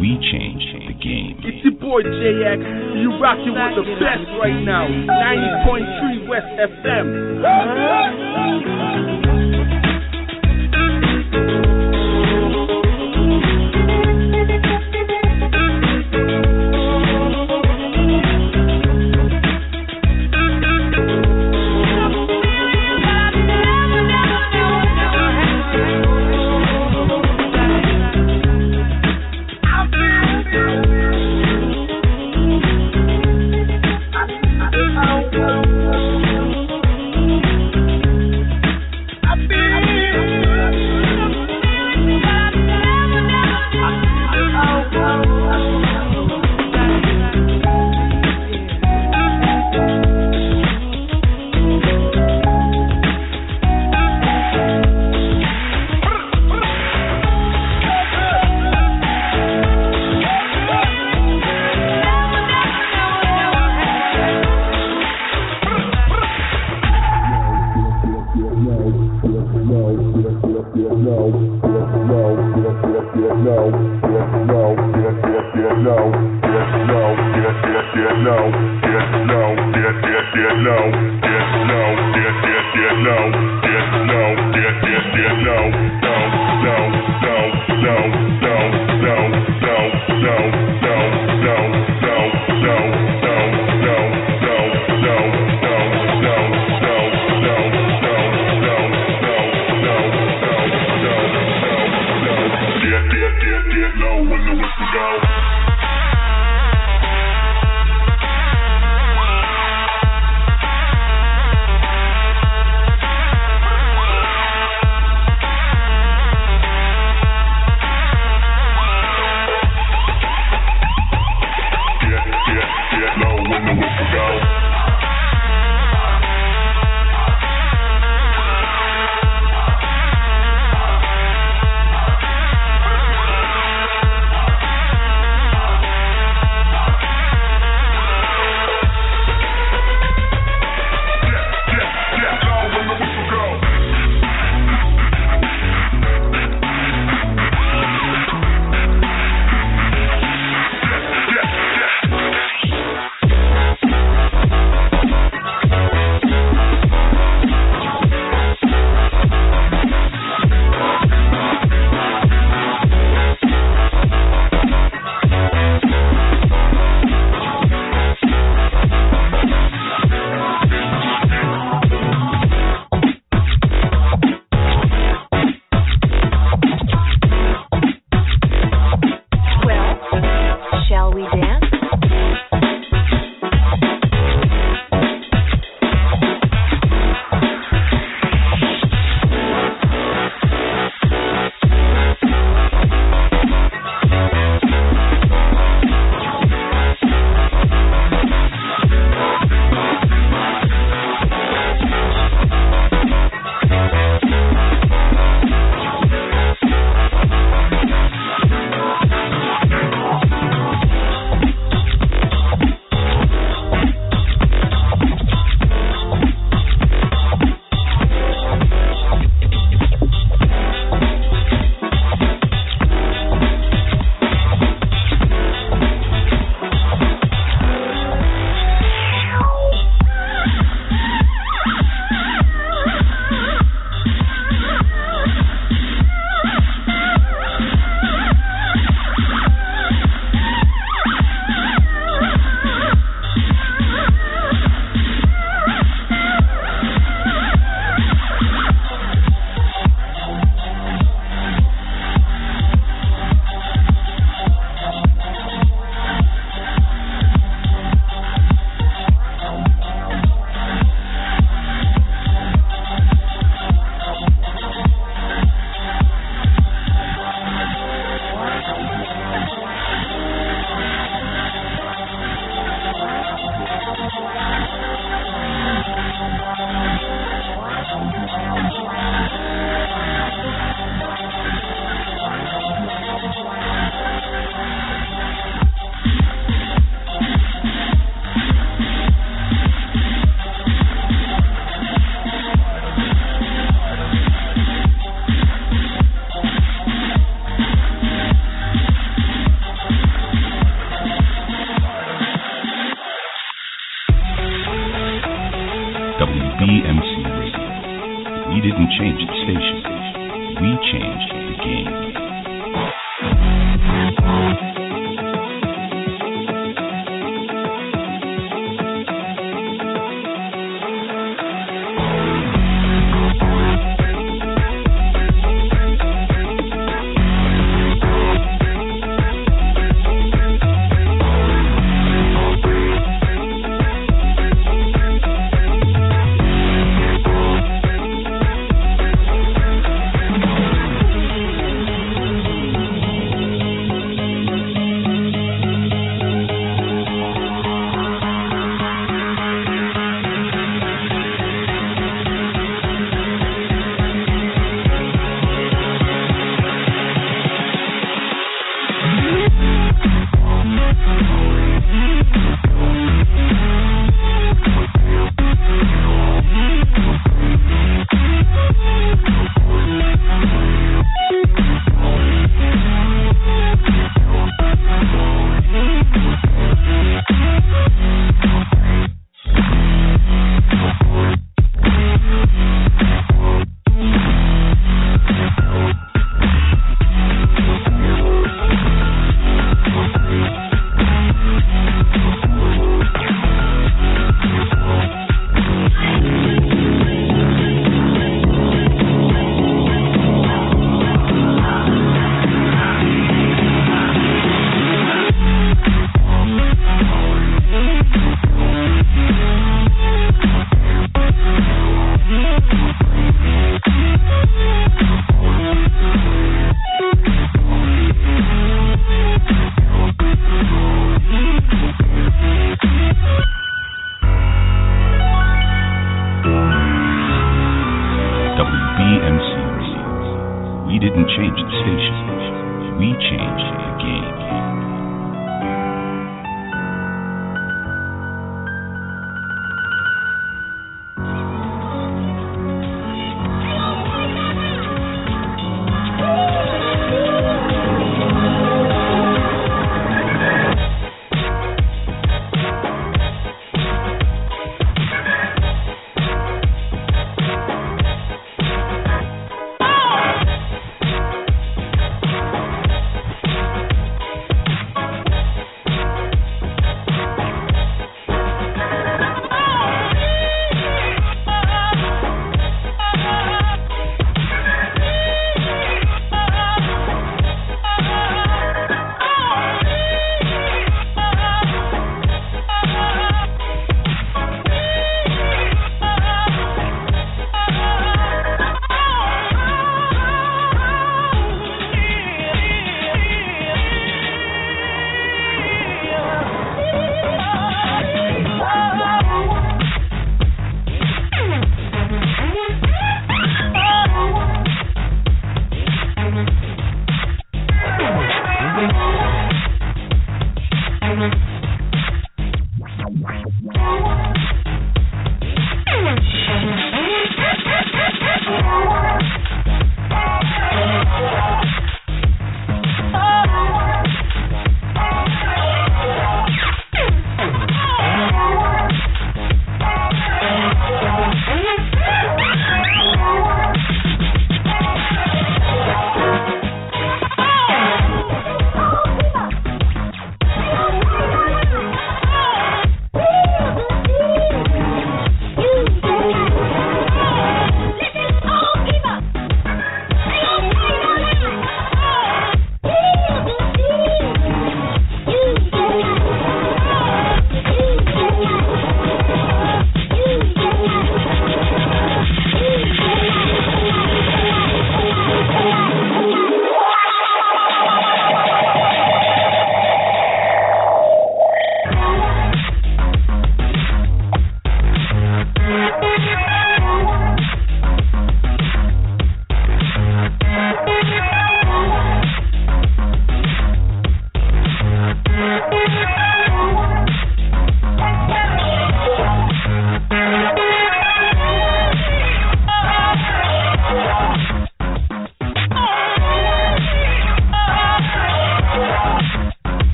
We 0.00 0.18
changed 0.30 0.68
the 0.88 0.94
game. 0.98 1.36
It's 1.44 1.62
your 1.64 1.74
boy 1.80 2.02
JX. 2.02 2.58
You 3.00 3.08
rocking 3.22 3.54
with 3.54 3.74
the 3.78 3.84
best 3.96 4.26
right 4.42 4.60
now. 4.66 4.86
90.3 4.88 6.28
WESS 6.28 6.44
FM. 6.84 7.06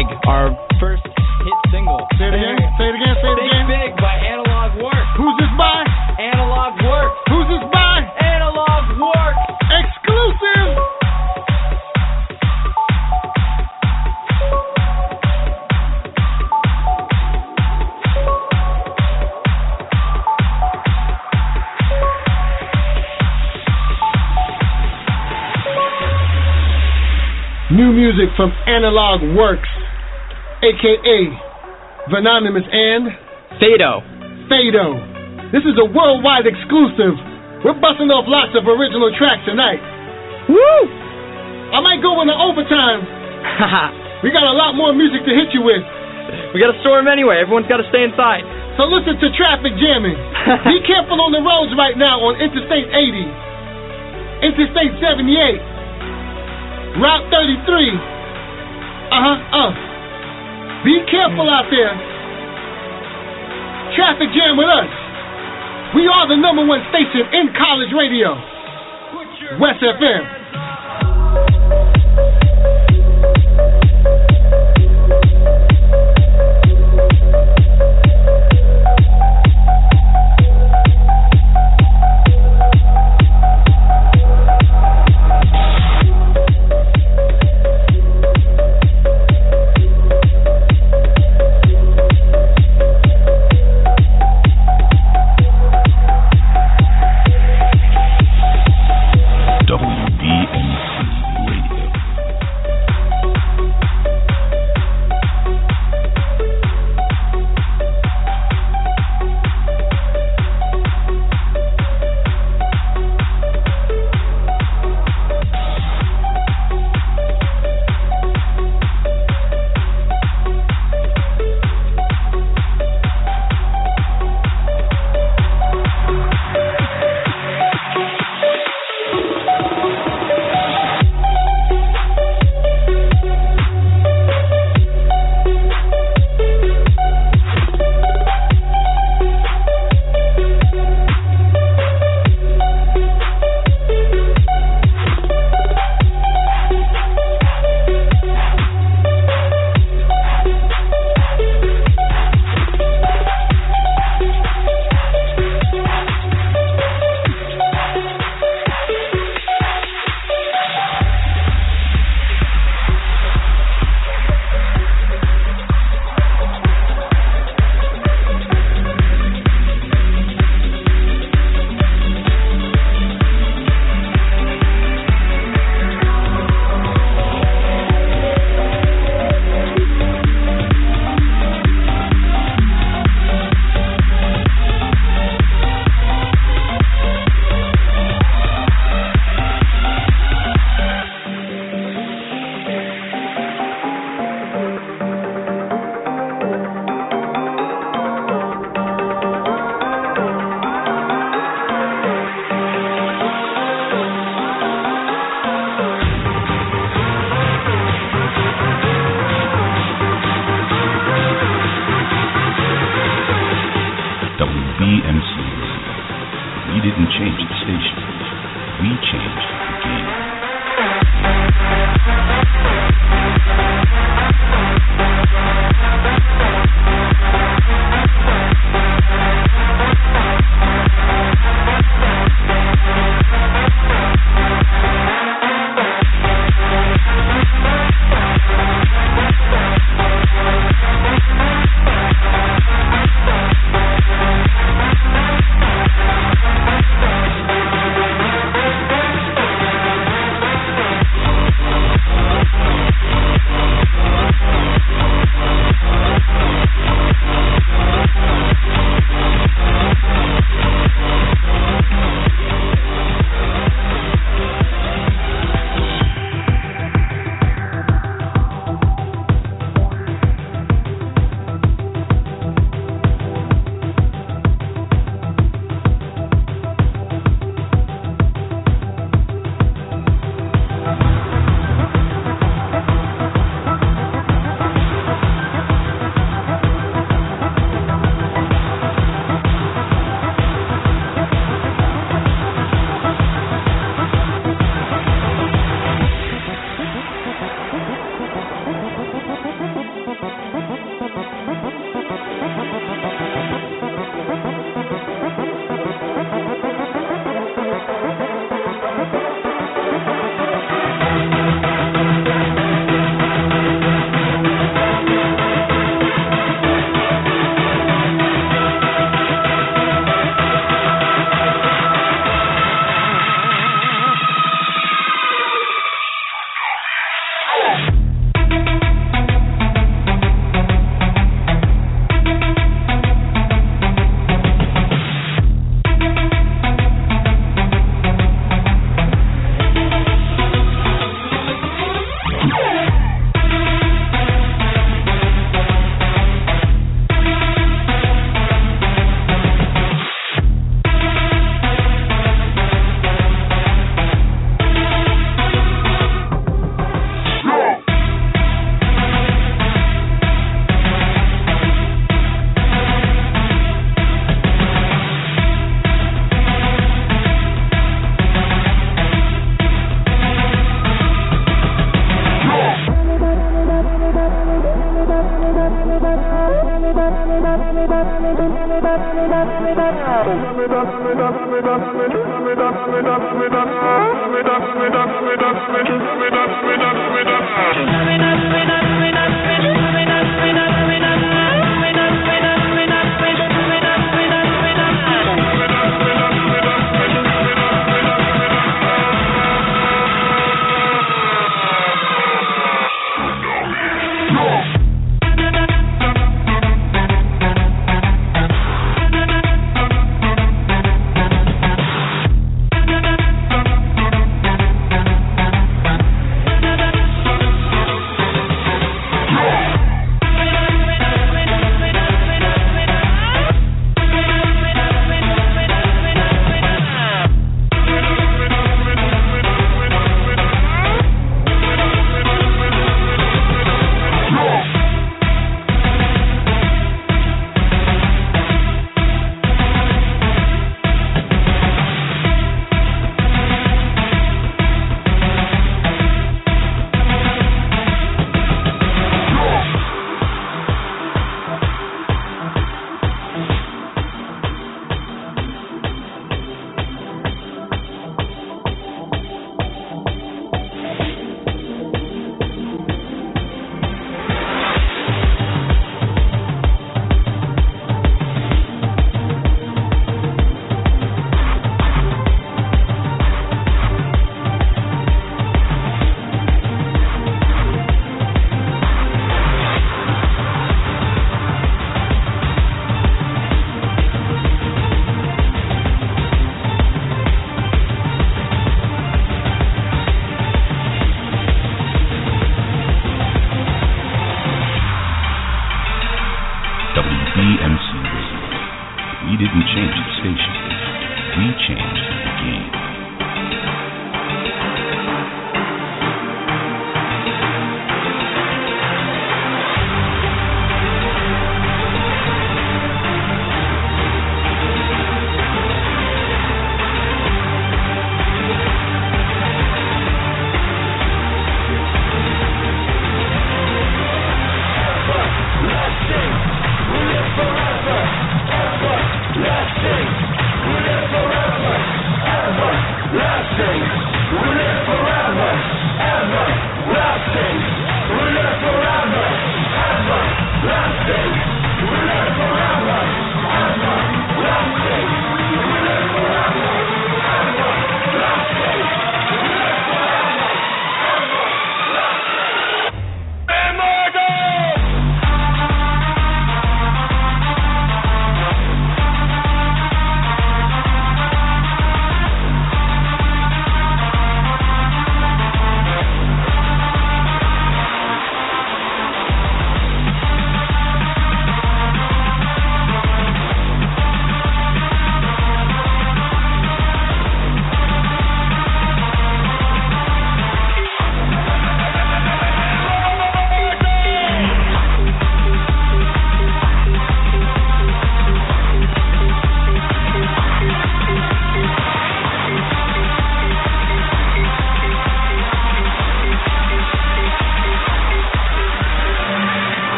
Big, 0.00 0.16
our 0.24 0.48
first 0.80 1.04
hit 1.04 1.58
single. 1.68 2.00
Say 2.16 2.24
it 2.24 2.32
again. 2.32 2.56
Say 2.80 2.88
it 2.88 2.96
again. 2.96 3.16
Say 3.20 3.28
it 3.28 3.36
Think 3.36 3.52
again. 3.52 3.68
Big 3.68 4.00
by 4.00 4.16
Analog 4.32 4.80
Works. 4.80 5.12
Who's 5.20 5.36
this 5.36 5.52
by? 5.60 5.84
Analog 6.16 6.72
Works. 6.88 7.20
Who's 7.28 7.44
this 7.52 7.64
by? 7.68 8.00
Analog 8.16 8.96
Works. 8.96 9.44
Exclusive. 9.68 11.00
New 27.70 27.92
music 27.94 28.34
from 28.36 28.50
Analog 28.66 29.22
Works, 29.38 29.69
aka 30.80 31.20
Vanonymous 32.08 32.64
and 32.64 33.12
Fado. 33.60 34.00
Fado. 34.48 35.52
This 35.52 35.62
is 35.68 35.76
a 35.76 35.84
worldwide 35.84 36.48
exclusive. 36.48 37.12
We're 37.60 37.76
busting 37.76 38.08
off 38.08 38.24
lots 38.24 38.56
of 38.56 38.64
original 38.64 39.12
tracks 39.12 39.44
tonight. 39.44 39.84
Woo! 40.48 40.80
I 41.76 41.84
might 41.84 42.00
go 42.00 42.16
into 42.24 42.32
overtime. 42.32 43.04
we 44.24 44.32
got 44.32 44.48
a 44.48 44.56
lot 44.56 44.72
more 44.72 44.96
music 44.96 45.20
to 45.28 45.32
hit 45.36 45.52
you 45.52 45.60
with. 45.60 45.84
we 46.56 46.58
gotta 46.58 46.80
storm 46.80 47.04
anyway. 47.04 47.36
Everyone's 47.44 47.68
gotta 47.68 47.86
stay 47.92 48.00
inside. 48.00 48.40
So 48.80 48.88
listen 48.88 49.20
to 49.20 49.28
traffic 49.36 49.76
jamming. 49.76 50.16
Be 50.64 50.80
careful 50.88 51.20
on 51.20 51.36
the 51.36 51.44
roads 51.44 51.76
right 51.76 52.00
now 52.00 52.24
on 52.24 52.40
Interstate 52.40 52.88
80, 52.88 54.48
Interstate 54.48 54.96
78, 54.96 55.60
Route 56.96 57.26
33. 57.28 57.68
Uh 59.12 59.20
huh, 59.20 59.36
uh. 59.52 59.89
Be 60.84 60.96
careful 61.12 61.44
out 61.44 61.68
there. 61.68 61.92
Traffic 63.96 64.32
jam 64.32 64.56
with 64.56 64.70
us. 64.70 64.88
We 65.92 66.08
are 66.08 66.24
the 66.30 66.38
number 66.40 66.64
one 66.64 66.80
station 66.88 67.26
in 67.36 67.52
college 67.52 67.92
radio. 67.92 68.32
WESS 69.60 69.82
FM. 69.82 70.39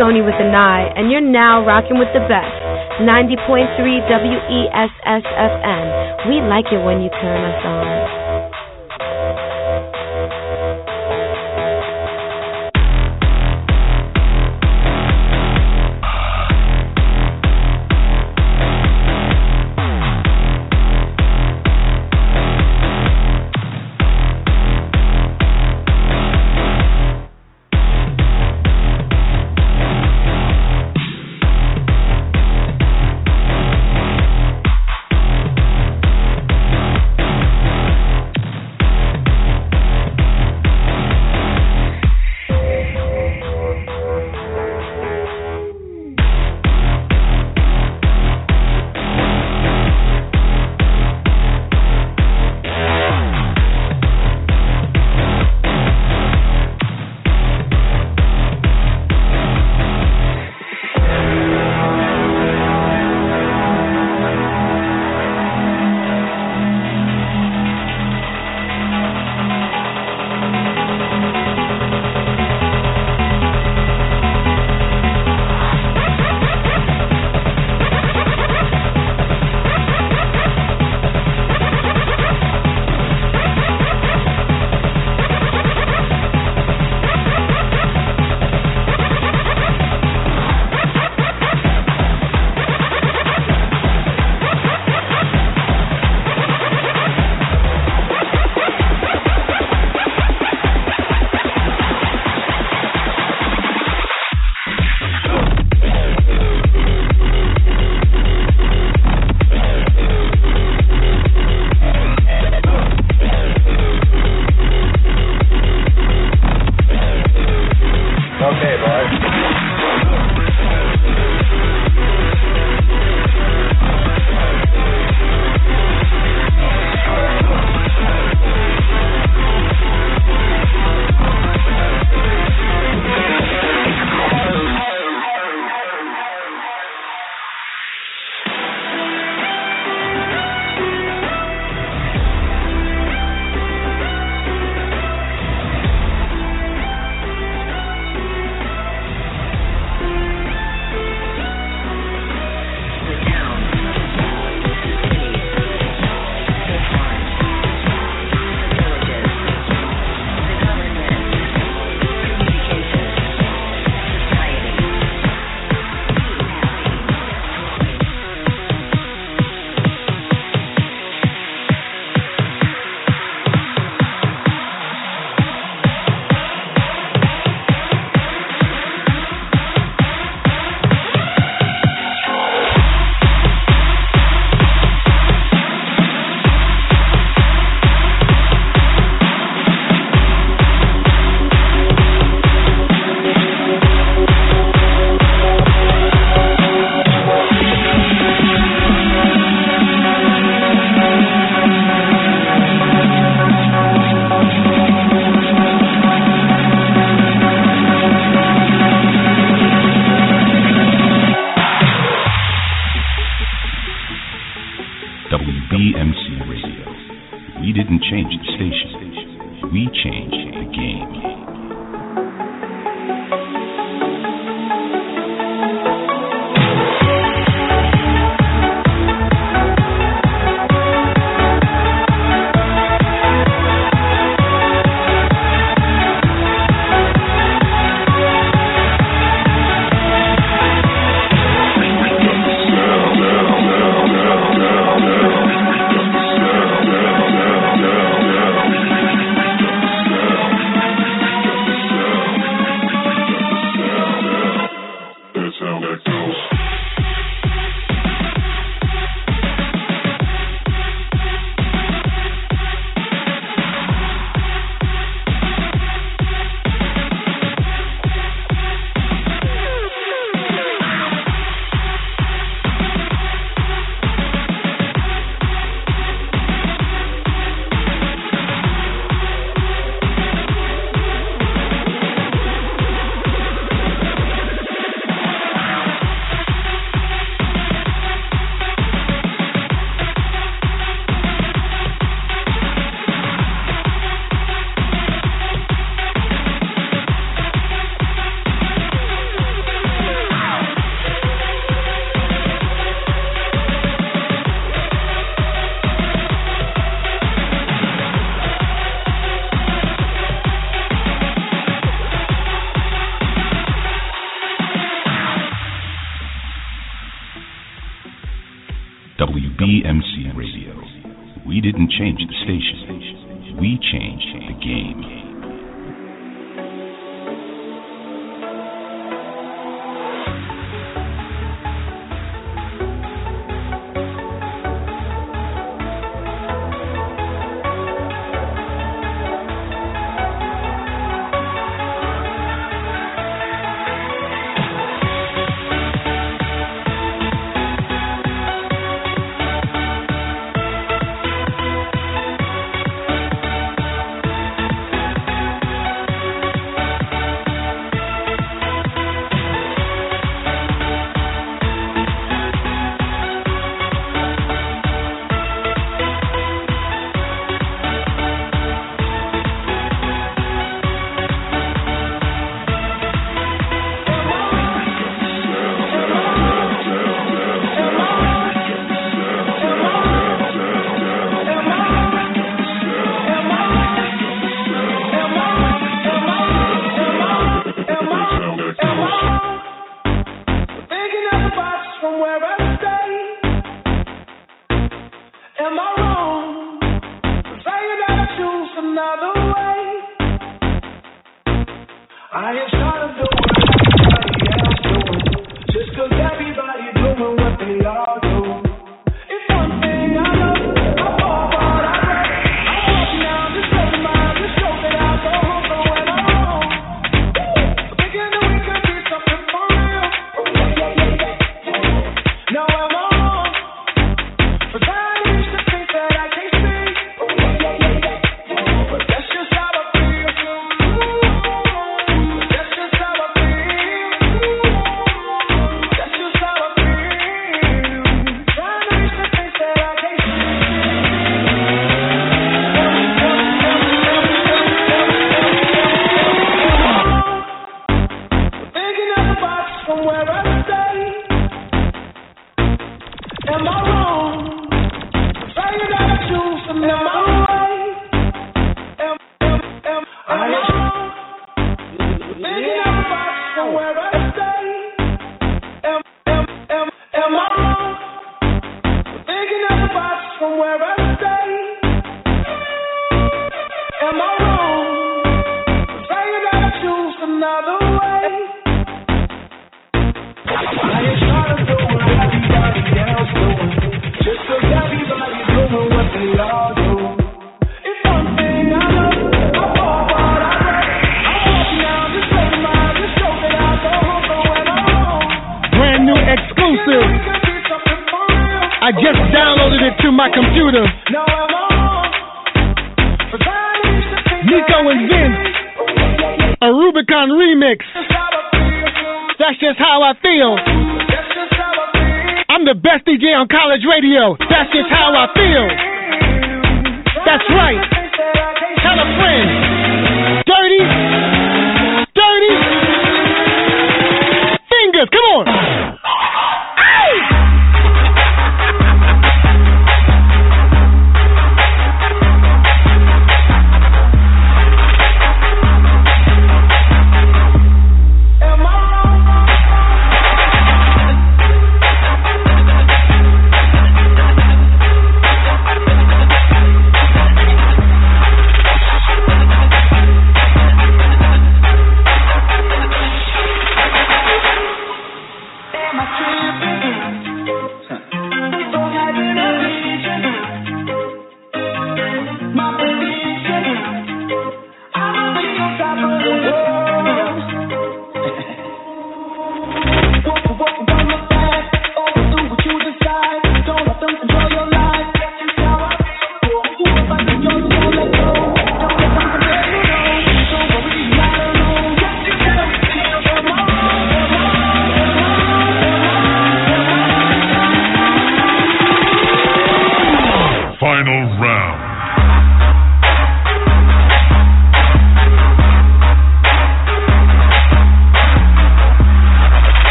Sony 0.00 0.24
with 0.24 0.36
an 0.38 0.54
I, 0.54 0.92
and 0.96 1.10
you're 1.10 1.20
now 1.20 1.64
rocking 1.64 1.98
with 1.98 2.08
the 2.14 2.20
best. 2.28 2.52
90.3 3.00 3.78
WESS 4.08 4.92
FM. 5.04 6.28
We 6.28 6.40
like 6.46 6.66
it 6.72 6.84
when 6.84 7.02
you 7.02 7.10
turn 7.20 7.40
us 7.40 7.64
on. 7.64 8.01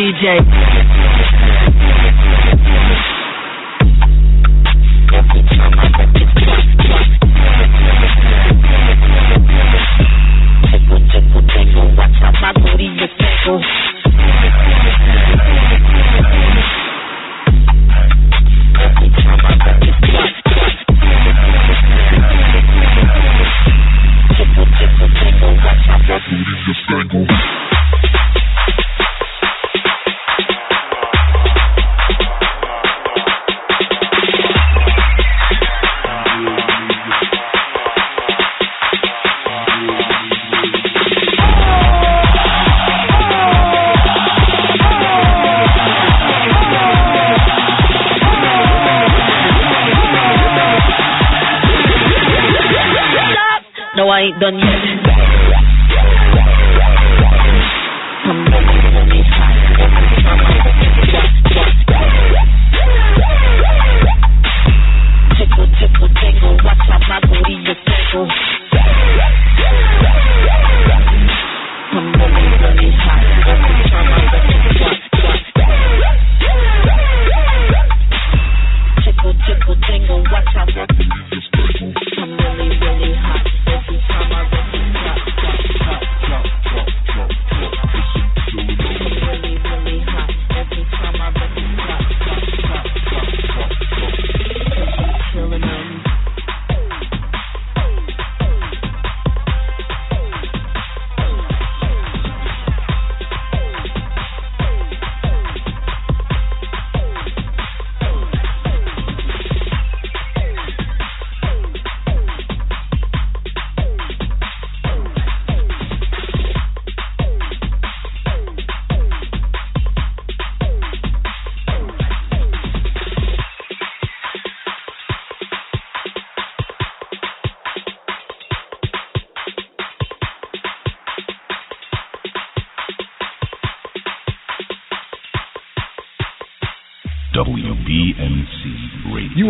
DJ. 0.00 0.59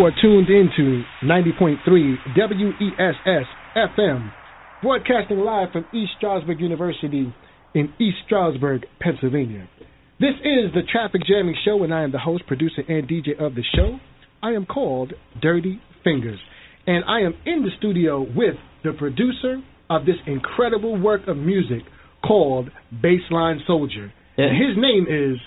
You 0.01 0.06
are 0.06 0.12
tuned 0.18 0.48
into 0.48 1.02
90.3 1.22 1.77
WESS 2.35 3.44
FM, 3.77 4.32
broadcasting 4.81 5.40
live 5.40 5.72
from 5.72 5.85
East 5.93 6.12
Stroudsburg 6.16 6.59
University 6.59 7.35
in 7.74 7.93
East 8.01 8.16
Stroudsburg, 8.24 8.86
Pennsylvania. 8.98 9.68
This 10.18 10.36
is 10.43 10.72
the 10.72 10.81
TrafficJAMMING 10.90 11.52
Show, 11.66 11.85
and 11.85 11.93
I 11.93 12.02
am 12.05 12.12
the 12.12 12.18
host, 12.18 12.47
producer, 12.47 12.81
and 12.89 13.06
DJ 13.06 13.39
of 13.39 13.55
the 13.55 13.62
show. 13.77 13.98
I 14.43 14.52
am 14.52 14.64
called 14.64 15.12
Dirty 15.43 15.82
Fingers, 16.02 16.40
and 16.86 17.05
I 17.05 17.20
am 17.20 17.35
in 17.44 17.62
the 17.62 17.70
studio 17.77 18.22
with 18.22 18.55
the 18.82 18.94
producer 18.94 19.62
of 19.90 20.06
this 20.06 20.16
incredible 20.27 20.98
work 20.98 21.28
of 21.28 21.36
music 21.36 21.82
called 22.27 22.70
Baseline 22.90 23.59
Soldier. 23.66 24.10
Yeah. 24.39 24.47
And 24.47 24.56
his 24.56 24.78
name 24.78 25.05
is 25.10 25.39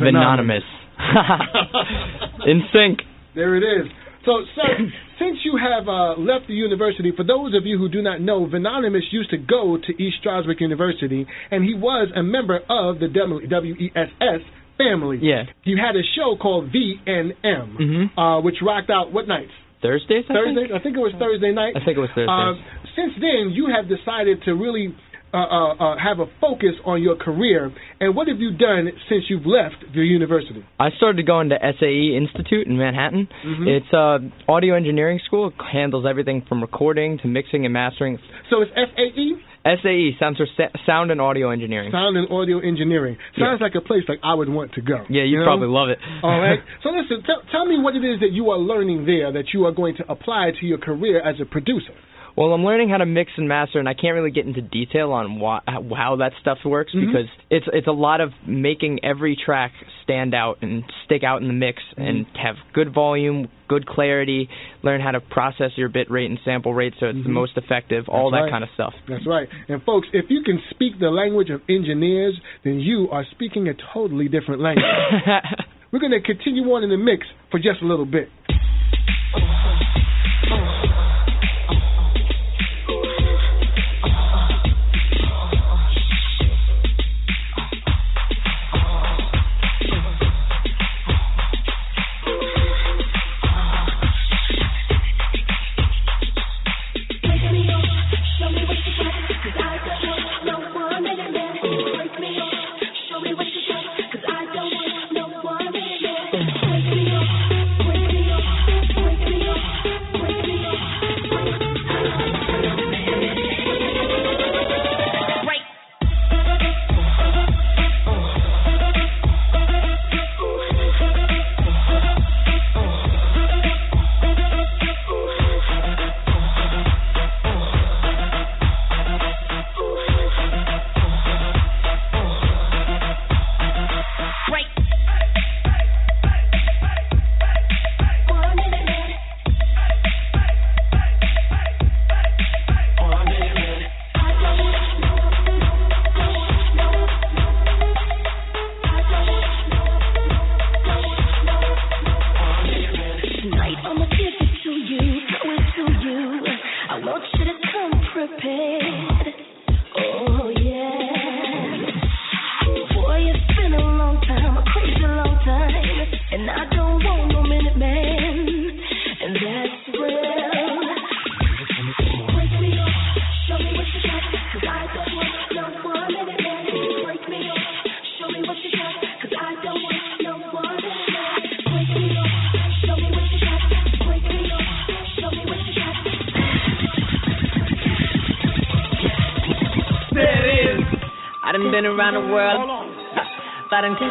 Venonymous. 0.00 0.64
In 2.46 2.62
sync. 2.72 3.00
There 3.34 3.56
it 3.56 3.64
is. 3.64 3.90
So, 4.24 4.44
sir, 4.54 4.76
since 5.18 5.38
you 5.44 5.56
have 5.56 5.88
uh, 5.88 6.18
left 6.20 6.48
the 6.48 6.54
university, 6.54 7.12
for 7.16 7.24
those 7.24 7.54
of 7.54 7.64
you 7.64 7.78
who 7.78 7.88
do 7.88 8.02
not 8.02 8.20
know, 8.20 8.46
Venonymous 8.46 9.04
used 9.10 9.30
to 9.30 9.38
go 9.38 9.78
to 9.78 10.02
East 10.02 10.18
Stroudsburg 10.20 10.60
University, 10.60 11.26
and 11.50 11.64
he 11.64 11.74
was 11.74 12.08
a 12.14 12.22
member 12.22 12.58
of 12.68 12.98
the 13.00 13.08
WESS 13.08 14.42
family. 14.76 15.18
Yeah. 15.20 15.44
You 15.64 15.76
had 15.76 15.96
a 15.96 16.04
show 16.16 16.36
called 16.40 16.70
VNM, 16.72 17.76
hmm 17.76 18.18
uh, 18.18 18.40
which 18.40 18.56
rocked 18.62 18.90
out 18.90 19.12
what 19.12 19.26
nights? 19.28 19.52
Thursdays, 19.82 20.24
I 20.28 20.34
Thursday. 20.34 20.66
think? 20.66 20.72
I 20.74 20.82
think 20.82 20.96
it 20.96 21.00
was 21.00 21.14
Thursday 21.18 21.52
night. 21.52 21.74
I 21.78 21.84
think 21.84 21.98
it 21.98 22.02
was 22.02 22.10
Thursdays. 22.10 22.26
Uh, 22.26 22.58
since 22.98 23.14
then, 23.22 23.54
you 23.54 23.70
have 23.70 23.86
decided 23.86 24.42
to 24.44 24.54
really 24.54 24.90
uh, 25.32 25.36
uh, 25.36 25.74
uh, 25.74 25.96
have 25.98 26.20
a 26.20 26.26
focus 26.40 26.74
on 26.84 27.02
your 27.02 27.16
career. 27.16 27.70
And 28.00 28.16
what 28.16 28.28
have 28.28 28.38
you 28.38 28.56
done 28.56 28.88
since 29.08 29.24
you've 29.28 29.46
left 29.46 29.76
the 29.94 30.00
university? 30.00 30.64
I 30.80 30.90
started 30.96 31.26
going 31.26 31.50
to 31.50 31.56
SAE 31.78 32.16
Institute 32.16 32.66
in 32.66 32.78
Manhattan. 32.78 33.28
Mhm. 33.44 33.66
It's 33.66 33.92
a 33.92 34.20
audio 34.50 34.74
engineering 34.74 35.20
school. 35.26 35.48
It 35.48 35.54
handles 35.72 36.06
everything 36.06 36.42
from 36.48 36.60
recording 36.60 37.18
to 37.18 37.28
mixing 37.28 37.64
and 37.64 37.72
mastering. 37.72 38.18
So 38.50 38.62
it's 38.62 38.72
SAE? 38.74 39.36
SAE 39.64 40.14
stands 40.16 40.38
for 40.38 40.46
Sound 40.86 41.10
and 41.10 41.20
Audio 41.20 41.50
Engineering. 41.50 41.90
Sound 41.90 42.16
and 42.16 42.30
Audio 42.30 42.58
Engineering. 42.60 43.18
Sounds 43.38 43.60
like 43.60 43.74
a 43.74 43.80
place 43.82 44.04
like 44.08 44.20
I 44.22 44.32
would 44.32 44.48
want 44.48 44.72
to 44.74 44.80
go. 44.80 45.04
Yeah, 45.10 45.24
you 45.24 45.38
know? 45.38 45.44
probably 45.44 45.68
love 45.68 45.90
it. 45.90 45.98
All 46.22 46.40
right. 46.40 46.60
So 46.82 46.90
listen, 46.90 47.22
tell, 47.26 47.42
tell 47.50 47.66
me 47.66 47.78
what 47.78 47.96
it 47.96 48.04
is 48.04 48.20
that 48.20 48.30
you 48.32 48.50
are 48.50 48.58
learning 48.58 49.04
there 49.04 49.32
that 49.32 49.52
you 49.52 49.66
are 49.66 49.72
going 49.72 49.96
to 49.96 50.10
apply 50.10 50.52
to 50.60 50.66
your 50.66 50.78
career 50.78 51.20
as 51.20 51.40
a 51.40 51.44
producer. 51.44 51.92
Well, 52.38 52.52
I'm 52.52 52.64
learning 52.64 52.88
how 52.88 52.98
to 52.98 53.04
mix 53.06 53.32
and 53.36 53.48
master, 53.48 53.80
and 53.80 53.88
I 53.88 53.94
can't 53.94 54.14
really 54.14 54.30
get 54.30 54.46
into 54.46 54.62
detail 54.62 55.10
on 55.10 55.40
why, 55.40 55.58
how 55.66 56.14
that 56.22 56.34
stuff 56.40 56.58
works 56.64 56.92
Mhm. 56.94 57.06
because 57.06 57.26
it's 57.50 57.66
it's 57.72 57.88
a 57.88 57.92
lot 57.92 58.20
of 58.20 58.32
making 58.46 59.00
every 59.04 59.34
track 59.34 59.72
stand 60.04 60.34
out 60.36 60.58
and 60.62 60.84
stick 61.04 61.24
out 61.24 61.42
in 61.42 61.48
the 61.48 61.52
mix 61.52 61.82
and 61.96 62.26
Mm-hmm. 62.28 62.36
have 62.38 62.56
good 62.72 62.90
volume, 62.94 63.48
good 63.66 63.86
clarity. 63.86 64.48
Learn 64.84 65.00
how 65.00 65.10
to 65.10 65.20
process 65.20 65.72
your 65.76 65.88
bit 65.88 66.08
rate 66.12 66.30
and 66.30 66.38
sample 66.44 66.72
rate 66.72 66.94
so 67.00 67.06
it's 67.08 67.24
the 67.24 67.28
Mhm. 67.28 67.32
most 67.32 67.56
effective. 67.58 68.08
all 68.08 68.30
That's 68.30 68.38
that 68.38 68.44
right. 68.44 68.50
kind 68.52 68.62
of 68.62 68.70
stuff. 68.70 68.94
That's 69.08 69.26
right. 69.26 69.48
And 69.68 69.82
folks, 69.82 70.06
if 70.12 70.30
you 70.30 70.42
can 70.42 70.62
speak 70.70 71.00
the 71.00 71.10
language 71.10 71.50
of 71.50 71.60
engineers, 71.68 72.38
then 72.62 72.78
you 72.78 73.08
are 73.10 73.24
speaking 73.32 73.66
a 73.66 73.74
totally 73.74 74.28
different 74.28 74.60
language. 74.60 74.86
We're 75.90 75.98
going 75.98 76.12
to 76.12 76.20
continue 76.20 76.72
on 76.72 76.84
in 76.84 76.90
the 76.90 76.96
mix 76.98 77.26
for 77.50 77.58
just 77.58 77.82
a 77.82 77.84
little 77.84 78.06
bit. 78.06 78.30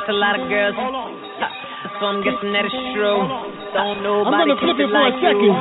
a 0.08 0.16
lot 0.16 0.40
of 0.40 0.48
girls. 0.48 0.76
So 2.00 2.04
I'm 2.08 2.24
guessing 2.24 2.52
that 2.56 2.64
it's 2.64 2.80
true. 2.96 3.20
Don't 3.76 4.02
I'm 4.04 4.34
going 4.34 4.52
to 4.52 4.60
flip 4.64 4.80
it 4.80 4.90
for 4.90 5.04
a 5.04 5.14
second. 5.20 5.54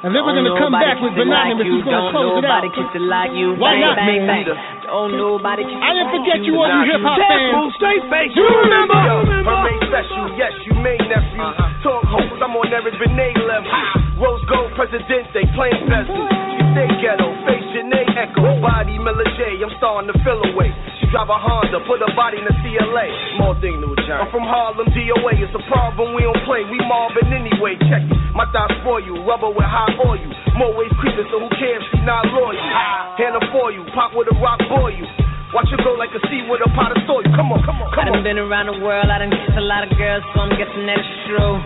And 0.00 0.16
then 0.16 0.24
we're 0.24 0.32
to 0.48 0.56
come 0.56 0.72
back 0.72 0.96
with 1.02 1.12
it 1.12 1.28
like 1.28 1.60
you. 1.60 1.84
Going 1.84 1.92
to 1.92 1.92
Don't 1.92 2.14
close 2.14 2.40
it 2.40 2.48
nobody 2.48 2.72
out. 2.72 2.72
like 3.04 3.32
you. 3.36 3.52
Why 3.60 3.76
bang, 3.76 3.84
not, 3.84 3.96
bang, 4.00 4.22
man? 4.24 4.48
bang. 4.48 4.88
Don't 4.88 5.12
nobody 5.12 5.62
kiss 5.68 5.76
I 5.76 5.92
didn't 5.92 6.08
like 6.08 6.16
forget 6.16 6.38
you 6.40 6.56
you. 6.56 6.62
all 6.62 6.72
you 6.72 6.82
hip-hop 6.88 7.18
fans. 7.20 7.76
Stay 7.76 7.96
face. 8.08 8.32
You 8.32 8.46
remember? 8.48 8.96
Hermes 8.96 9.82
special, 9.92 10.24
yes, 10.40 10.54
you 10.64 10.72
may 10.80 10.96
nephew. 11.04 11.44
Uh-huh. 11.44 11.84
Talk 11.84 12.04
host, 12.08 12.32
I'm 12.40 12.56
on 12.56 12.72
Eric 12.72 12.96
Benet 12.96 13.36
level. 13.44 13.68
Rose 14.16 14.40
gold 14.48 14.72
president, 14.72 15.04
presidente, 15.04 15.52
plain 15.52 15.76
vessel. 15.84 16.24
She 16.48 16.60
stay 16.72 16.88
ghetto, 17.04 17.28
face 17.44 17.68
Janae 17.76 18.08
Echo, 18.16 18.56
body 18.64 18.96
Miller 18.96 19.28
J. 19.36 19.60
I'm 19.60 19.72
starting 19.76 20.08
to 20.08 20.16
feel 20.24 20.40
away. 20.48 20.72
She 21.10 21.18
drive 21.18 21.26
a 21.26 21.42
Honda, 21.42 21.82
put 21.90 21.98
a 22.06 22.10
body 22.14 22.38
in 22.38 22.46
a 22.46 22.54
CLA. 22.62 23.06
Small 23.34 23.58
thing, 23.58 23.82
new 23.82 23.98
John. 24.06 24.22
I'm 24.22 24.30
from 24.30 24.46
Harlem, 24.46 24.86
DOA. 24.94 25.42
It's 25.42 25.50
a 25.58 25.62
problem 25.66 26.14
we 26.14 26.22
don't 26.22 26.38
play. 26.46 26.62
We 26.70 26.78
Marvin 26.86 27.34
anyway. 27.34 27.74
Check 27.90 28.06
it. 28.06 28.14
My 28.30 28.46
thoughts 28.54 28.78
for 28.86 29.02
you, 29.02 29.18
rubber 29.26 29.50
with 29.50 29.66
high 29.66 29.90
oil. 30.06 30.22
More 30.54 30.70
ways 30.78 30.94
creeping, 31.02 31.26
so 31.34 31.42
who 31.42 31.50
cares? 31.58 31.82
She 31.90 31.98
not 32.06 32.30
loyal. 32.30 32.54
Ah. 32.54 33.18
Hand 33.18 33.34
her 33.34 33.42
for 33.50 33.74
you, 33.74 33.82
pop 33.90 34.14
with 34.14 34.30
a 34.30 34.36
rock 34.38 34.62
boy 34.70 34.94
you. 34.94 35.06
Watch 35.50 35.66
her 35.74 35.82
go 35.82 35.98
like 35.98 36.14
a 36.14 36.22
sea 36.30 36.46
with 36.46 36.62
a 36.62 36.70
pot 36.78 36.94
of 36.94 37.02
soil. 37.10 37.26
Come 37.34 37.50
on, 37.50 37.58
come 37.66 37.82
on, 37.82 37.90
come 37.90 38.06
I 38.06 38.06
come 38.06 38.14
done 38.14 38.22
on. 38.22 38.30
been 38.30 38.38
around 38.38 38.70
the 38.70 38.78
world, 38.78 39.10
I 39.10 39.18
done 39.18 39.34
kissed 39.34 39.58
a 39.58 39.66
lot 39.66 39.82
of 39.82 39.90
girls, 39.98 40.22
so 40.30 40.46
I'm 40.46 40.54
guessing 40.54 40.86
that 40.86 40.94
it's 41.02 41.10
true. 41.26 41.58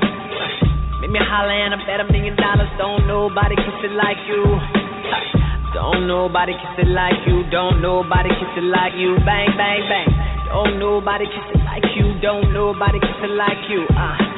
Make 1.05 1.13
me 1.13 1.21
holler 1.21 1.53
and 1.53 1.77
I 1.77 1.79
bet 1.85 2.01
a 2.01 2.09
million 2.09 2.33
dollars. 2.41 2.73
Don't 2.81 3.05
nobody 3.05 3.61
kiss 3.61 3.77
it 3.85 3.93
like 3.93 4.17
you. 4.25 4.41
Don't 5.75 6.07
nobody 6.07 6.53
kiss 6.55 6.87
it 6.87 6.89
like 6.89 7.19
you. 7.27 7.43
Don't 7.51 7.83
nobody 7.83 8.31
kiss 8.31 8.55
it 8.57 8.63
like 8.63 8.95
you. 8.95 9.19
Bang, 9.27 9.51
bang, 9.59 9.83
bang. 9.91 10.09
Don't 10.47 10.79
nobody 10.79 11.27
kiss 11.27 11.47
it 11.51 11.65
like 11.67 11.83
you. 11.97 12.15
Don't 12.23 12.53
nobody 12.53 13.01
kiss 13.01 13.19
it 13.23 13.35
like 13.35 13.59
you. 13.69 13.83
Uh. 13.91 14.34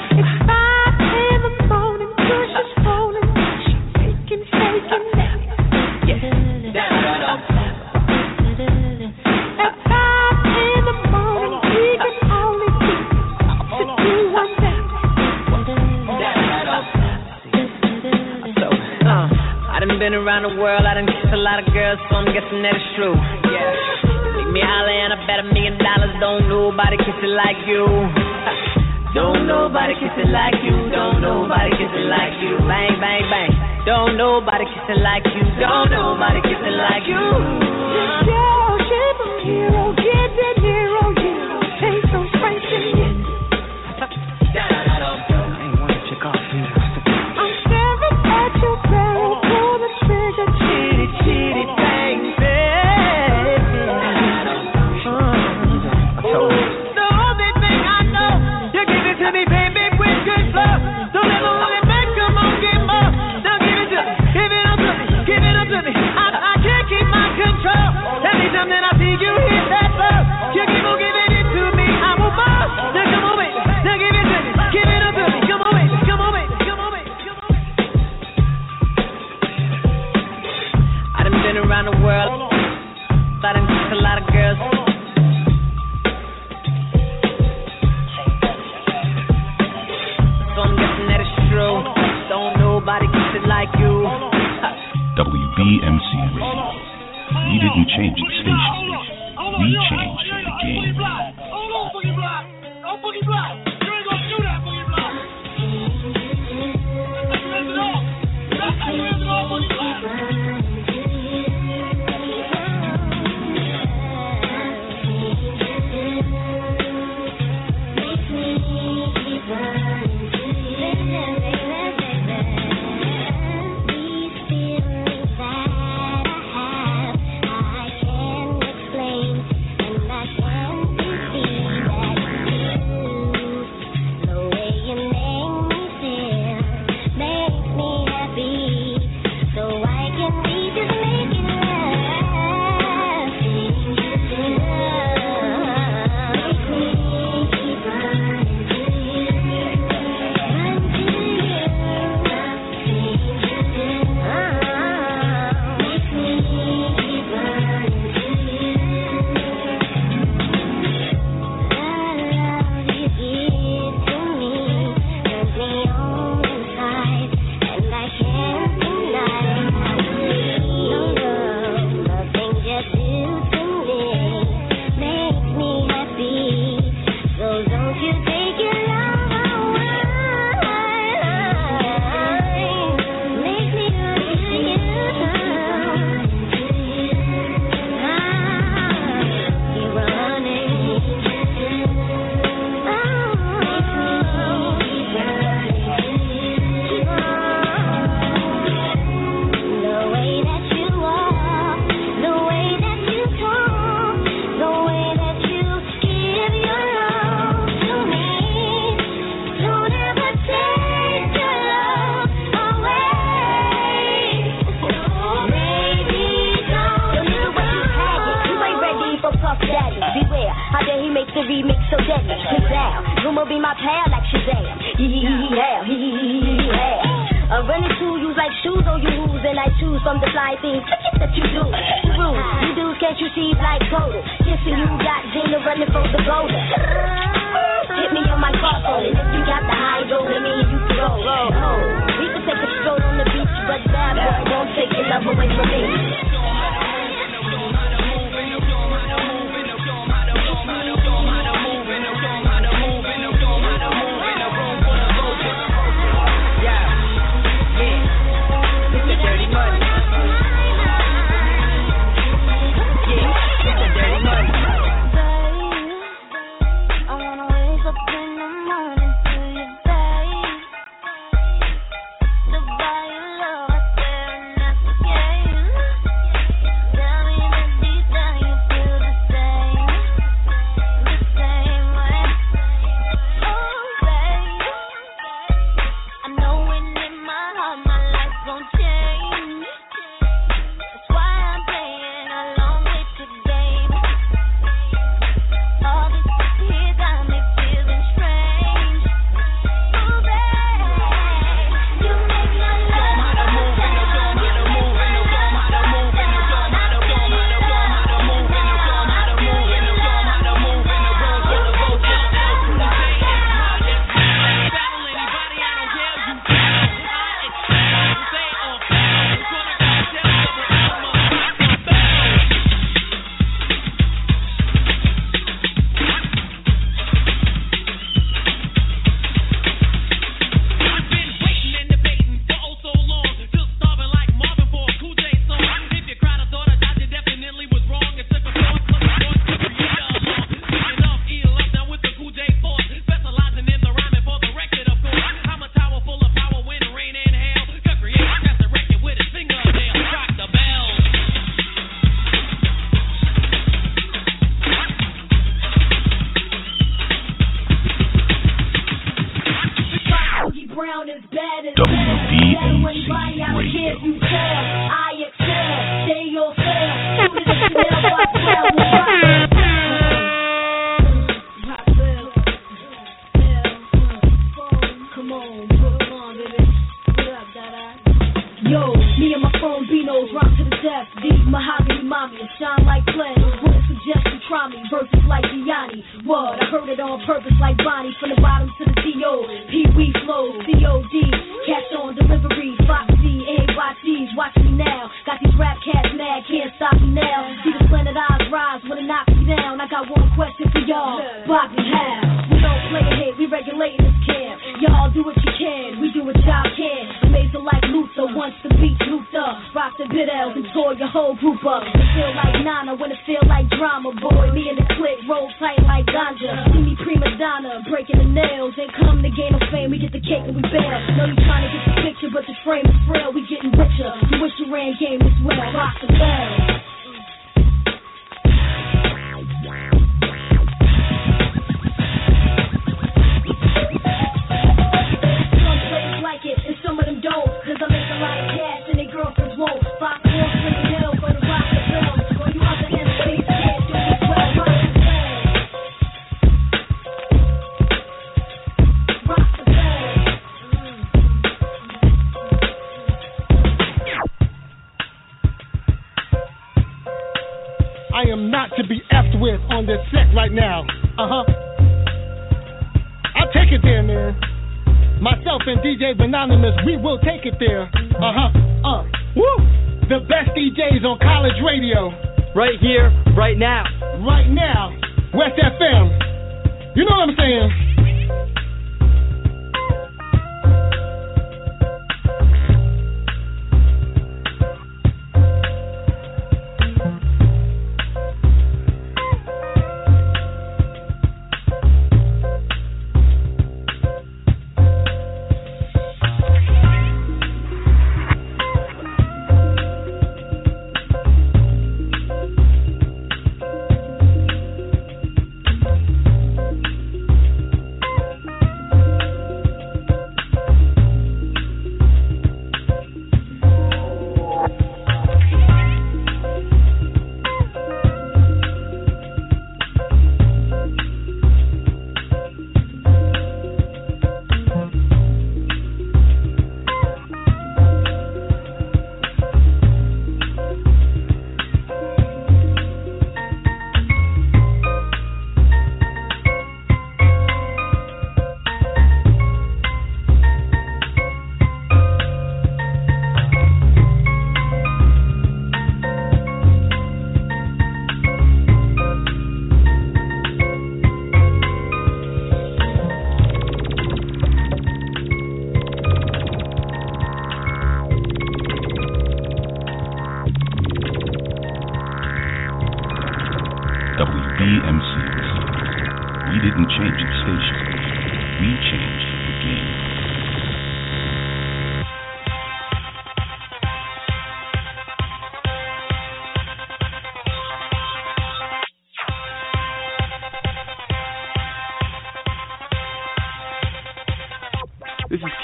around 20.27 20.43
the 20.43 20.59
world, 20.59 20.83
I 20.83 20.99
done 20.99 21.07
kissed 21.07 21.31
a 21.31 21.39
lot 21.39 21.63
of 21.63 21.71
girls, 21.71 22.03
so 22.11 22.19
I'm 22.19 22.27
guessing 22.35 22.59
that 22.67 22.75
it's 22.75 22.91
true. 22.99 23.15
Yeah. 23.15 24.43
Leave 24.43 24.51
me 24.51 24.59
hollering, 24.59 25.15
I 25.15 25.23
bet 25.23 25.39
a 25.39 25.47
million 25.47 25.79
dollars. 25.79 26.11
Don't 26.19 26.51
nobody 26.51 26.99
kiss 26.99 27.15
it 27.23 27.31
like 27.31 27.63
you. 27.63 27.87
Don't 29.15 29.47
nobody 29.47 29.95
kiss 30.03 30.11
it 30.19 30.27
like 30.35 30.59
you. 30.67 30.91
Don't 30.91 31.23
nobody 31.23 31.71
kiss 31.79 31.95
it 31.95 32.11
like 32.11 32.35
you. 32.43 32.59
Bang, 32.67 32.99
bang, 32.99 33.23
bang. 33.31 33.51
Don't 33.87 34.19
nobody 34.19 34.67
kiss 34.67 34.99
it 34.99 34.99
like 34.99 35.23
you. 35.31 35.47
Don't 35.63 35.95
nobody 35.95 36.43
kiss 36.43 36.59
it 36.59 36.75
like 36.75 37.07
you. 37.07 37.66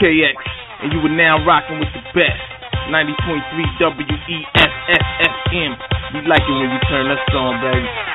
KX, 0.03 0.35
and 0.83 0.91
you 0.91 0.99
are 0.99 1.15
now 1.15 1.39
rocking 1.47 1.79
with 1.79 1.95
the 1.95 2.03
best. 2.11 2.43
90.3 2.91 3.39
WESSFM. 3.79 5.71
We 6.11 6.27
like 6.27 6.43
it 6.43 6.51
when 6.51 6.75
you 6.75 6.81
turn 6.91 7.07
us 7.07 7.23
on, 7.31 7.63
baby. 7.63 8.12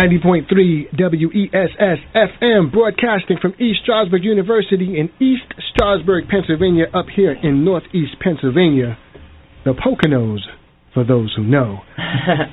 90.3 0.00 0.96
WESS 0.96 1.98
FM, 2.14 2.72
broadcasting 2.72 3.36
from 3.36 3.52
East 3.60 3.80
Stroudsburg 3.82 4.24
University 4.24 4.98
in 4.98 5.10
East 5.20 5.44
Stroudsburg, 5.74 6.24
Pennsylvania, 6.26 6.86
up 6.94 7.04
here 7.14 7.32
in 7.32 7.66
Northeast 7.66 8.16
Pennsylvania. 8.18 8.96
The 9.66 9.74
Poconos, 9.74 10.38
for 10.94 11.04
those 11.04 11.34
who 11.36 11.44
know. 11.44 11.80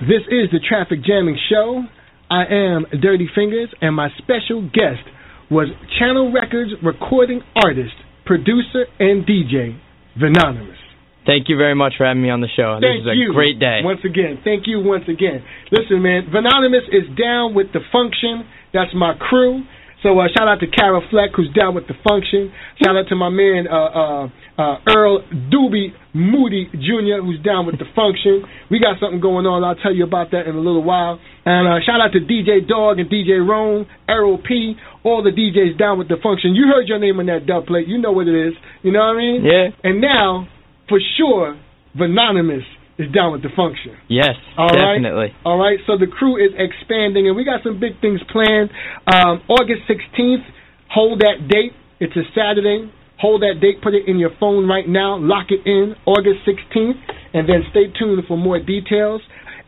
this 0.02 0.28
is 0.28 0.52
the 0.52 0.60
TrafficJAMMING 0.60 1.38
Show. 1.50 1.84
I 2.30 2.42
am 2.52 2.86
DirtyFINGERS, 2.92 3.70
and 3.80 3.96
my 3.96 4.10
special 4.18 4.64
guest 4.64 5.08
was 5.50 5.70
Channel 5.98 6.34
Records 6.34 6.72
recording 6.84 7.40
artist, 7.56 7.96
producer, 8.26 8.88
and 9.00 9.26
DJ, 9.26 9.80
Venonamous. 10.20 10.87
Thank 11.28 11.52
you 11.52 11.58
very 11.60 11.76
much 11.76 12.00
for 12.00 12.08
having 12.08 12.24
me 12.24 12.32
on 12.32 12.40
the 12.40 12.48
show. 12.56 12.80
Thank 12.80 13.04
this 13.04 13.12
is 13.12 13.12
a 13.12 13.16
you. 13.20 13.36
great 13.36 13.60
day. 13.60 13.84
Once 13.84 14.00
again, 14.08 14.40
thank 14.48 14.64
you 14.66 14.80
once 14.80 15.04
again. 15.12 15.44
Listen, 15.76 16.02
man, 16.02 16.32
Venonamous 16.32 16.88
is 16.88 17.04
down 17.20 17.54
with 17.54 17.68
the 17.76 17.84
function. 17.92 18.48
That's 18.72 18.96
my 18.96 19.12
crew. 19.20 19.68
So 20.04 20.16
uh, 20.20 20.32
shout 20.32 20.48
out 20.48 20.62
to 20.62 20.68
Carol 20.68 21.04
Fleck, 21.10 21.36
who's 21.36 21.52
down 21.52 21.76
with 21.76 21.88
the 21.88 21.98
function. 22.08 22.54
Shout 22.80 22.96
out 22.96 23.10
to 23.10 23.16
my 23.16 23.28
man 23.28 23.68
uh, 23.68 23.76
uh, 23.76 24.24
uh, 24.56 24.78
Earl 24.88 25.26
Doobie 25.52 25.92
Moody 26.14 26.70
Jr., 26.72 27.20
who's 27.20 27.42
down 27.44 27.66
with 27.66 27.76
the 27.76 27.90
function. 27.92 28.46
We 28.70 28.80
got 28.80 29.02
something 29.02 29.20
going 29.20 29.46
on. 29.46 29.66
I'll 29.66 29.76
tell 29.76 29.94
you 29.94 30.06
about 30.06 30.32
that 30.32 30.48
in 30.48 30.56
a 30.56 30.62
little 30.62 30.84
while. 30.84 31.20
And 31.46 31.68
uh, 31.68 31.84
shout 31.84 32.00
out 32.00 32.14
to 32.14 32.22
DJ 32.22 32.68
Dog 32.68 33.00
and 33.00 33.10
DJ 33.10 33.42
Roan, 33.42 33.88
Errol 34.08 34.38
P, 34.38 34.76
all 35.04 35.24
the 35.24 35.34
DJs 35.34 35.78
down 35.78 35.98
with 35.98 36.08
the 36.08 36.18
function. 36.22 36.54
You 36.54 36.68
heard 36.72 36.88
your 36.88 37.00
name 37.00 37.20
on 37.20 37.26
that 37.26 37.48
dub 37.48 37.66
plate. 37.66 37.88
You 37.88 37.98
know 37.98 38.12
what 38.12 38.28
it 38.28 38.38
is. 38.38 38.54
You 38.84 38.92
know 38.92 39.00
what 39.00 39.16
I 39.16 39.18
mean? 39.18 39.44
Yeah. 39.44 39.74
And 39.84 40.00
now, 40.00 40.48
for 40.90 41.00
sure, 41.18 41.60
Venonamous 41.96 42.64
is 42.98 43.12
down 43.14 43.32
with 43.32 43.44
the 43.44 43.54
function. 43.56 43.94
Yes, 44.10 44.34
All 44.58 44.68
right. 44.68 44.98
definitely. 44.98 45.30
All 45.46 45.58
right, 45.58 45.78
so 45.86 45.98
the 45.98 46.08
crew 46.08 46.38
is 46.38 46.52
expanding, 46.58 47.28
and 47.28 47.36
we 47.36 47.46
got 47.46 47.62
some 47.64 47.80
big 47.80 48.02
things 48.02 48.20
planned. 48.32 48.70
Um, 49.06 49.46
August 49.48 49.86
16th, 49.86 50.46
hold 50.90 51.20
that 51.22 51.48
date. 51.48 51.74
It's 52.00 52.16
a 52.16 52.26
Saturday. 52.34 52.92
Hold 53.20 53.42
that 53.42 53.58
date, 53.60 53.82
put 53.82 53.96
it 53.96 54.08
in 54.08 54.20
your 54.20 54.30
phone 54.40 54.70
right 54.70 54.88
now, 54.88 55.18
lock 55.18 55.48
it 55.50 55.66
in, 55.66 55.96
August 56.06 56.46
16th, 56.46 57.02
and 57.34 57.50
then 57.50 57.66
stay 57.72 57.90
tuned 57.98 58.22
for 58.28 58.38
more 58.38 58.60
details. 58.60 59.22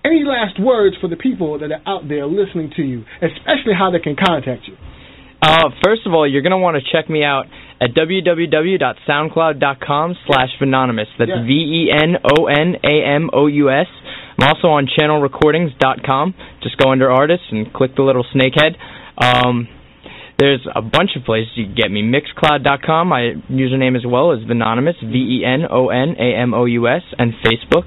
Any 0.06 0.24
last 0.24 0.62
words 0.62 0.96
for 1.02 1.10
the 1.10 1.18
people 1.18 1.58
that 1.58 1.72
are 1.72 1.82
out 1.88 2.08
there 2.08 2.28
listening 2.28 2.72
to 2.78 2.84
you, 2.84 3.04
especially 3.26 3.74
how 3.78 3.90
they 3.90 4.00
can 4.00 4.16
contact 4.16 4.68
you? 4.68 4.78
Uh, 5.42 5.70
first 5.84 6.06
of 6.06 6.14
all, 6.14 6.30
you're 6.30 6.44
going 6.44 6.52
to 6.54 6.62
want 6.62 6.78
to 6.78 6.84
check 6.92 7.10
me 7.10 7.24
out 7.24 7.46
at 7.82 7.94
www.soundcloud.com 7.96 10.16
slash 10.28 10.50
Venonamous. 10.60 11.08
That's 11.18 11.30
Yeah. 11.30 11.44
V-E-N-O-N-A-M-O-U-S. 11.46 12.28
I'm 14.40 14.48
also 14.48 14.68
on 14.70 14.88
channelrecordings.com. 14.88 16.34
Just 16.64 16.78
go 16.78 16.92
under 16.92 17.12
artists 17.12 17.46
and 17.52 17.72
click 17.74 17.96
the 17.96 18.04
little 18.04 18.24
snakehead. 18.34 18.76
Um, 19.18 19.68
there's 20.38 20.66
a 20.74 20.82
bunch 20.82 21.18
of 21.18 21.26
places 21.26 21.52
you 21.56 21.66
can 21.66 21.76
get 21.76 21.92
me. 21.92 22.02
Mixcloud.com, 22.02 23.08
my 23.10 23.34
username 23.52 23.98
as 23.98 24.06
well 24.06 24.32
is 24.32 24.44
Venonamous, 24.48 24.96
V-E-N-O-N-A-M-O-U-S. 25.04 27.04
And 27.18 27.34
Facebook, 27.46 27.84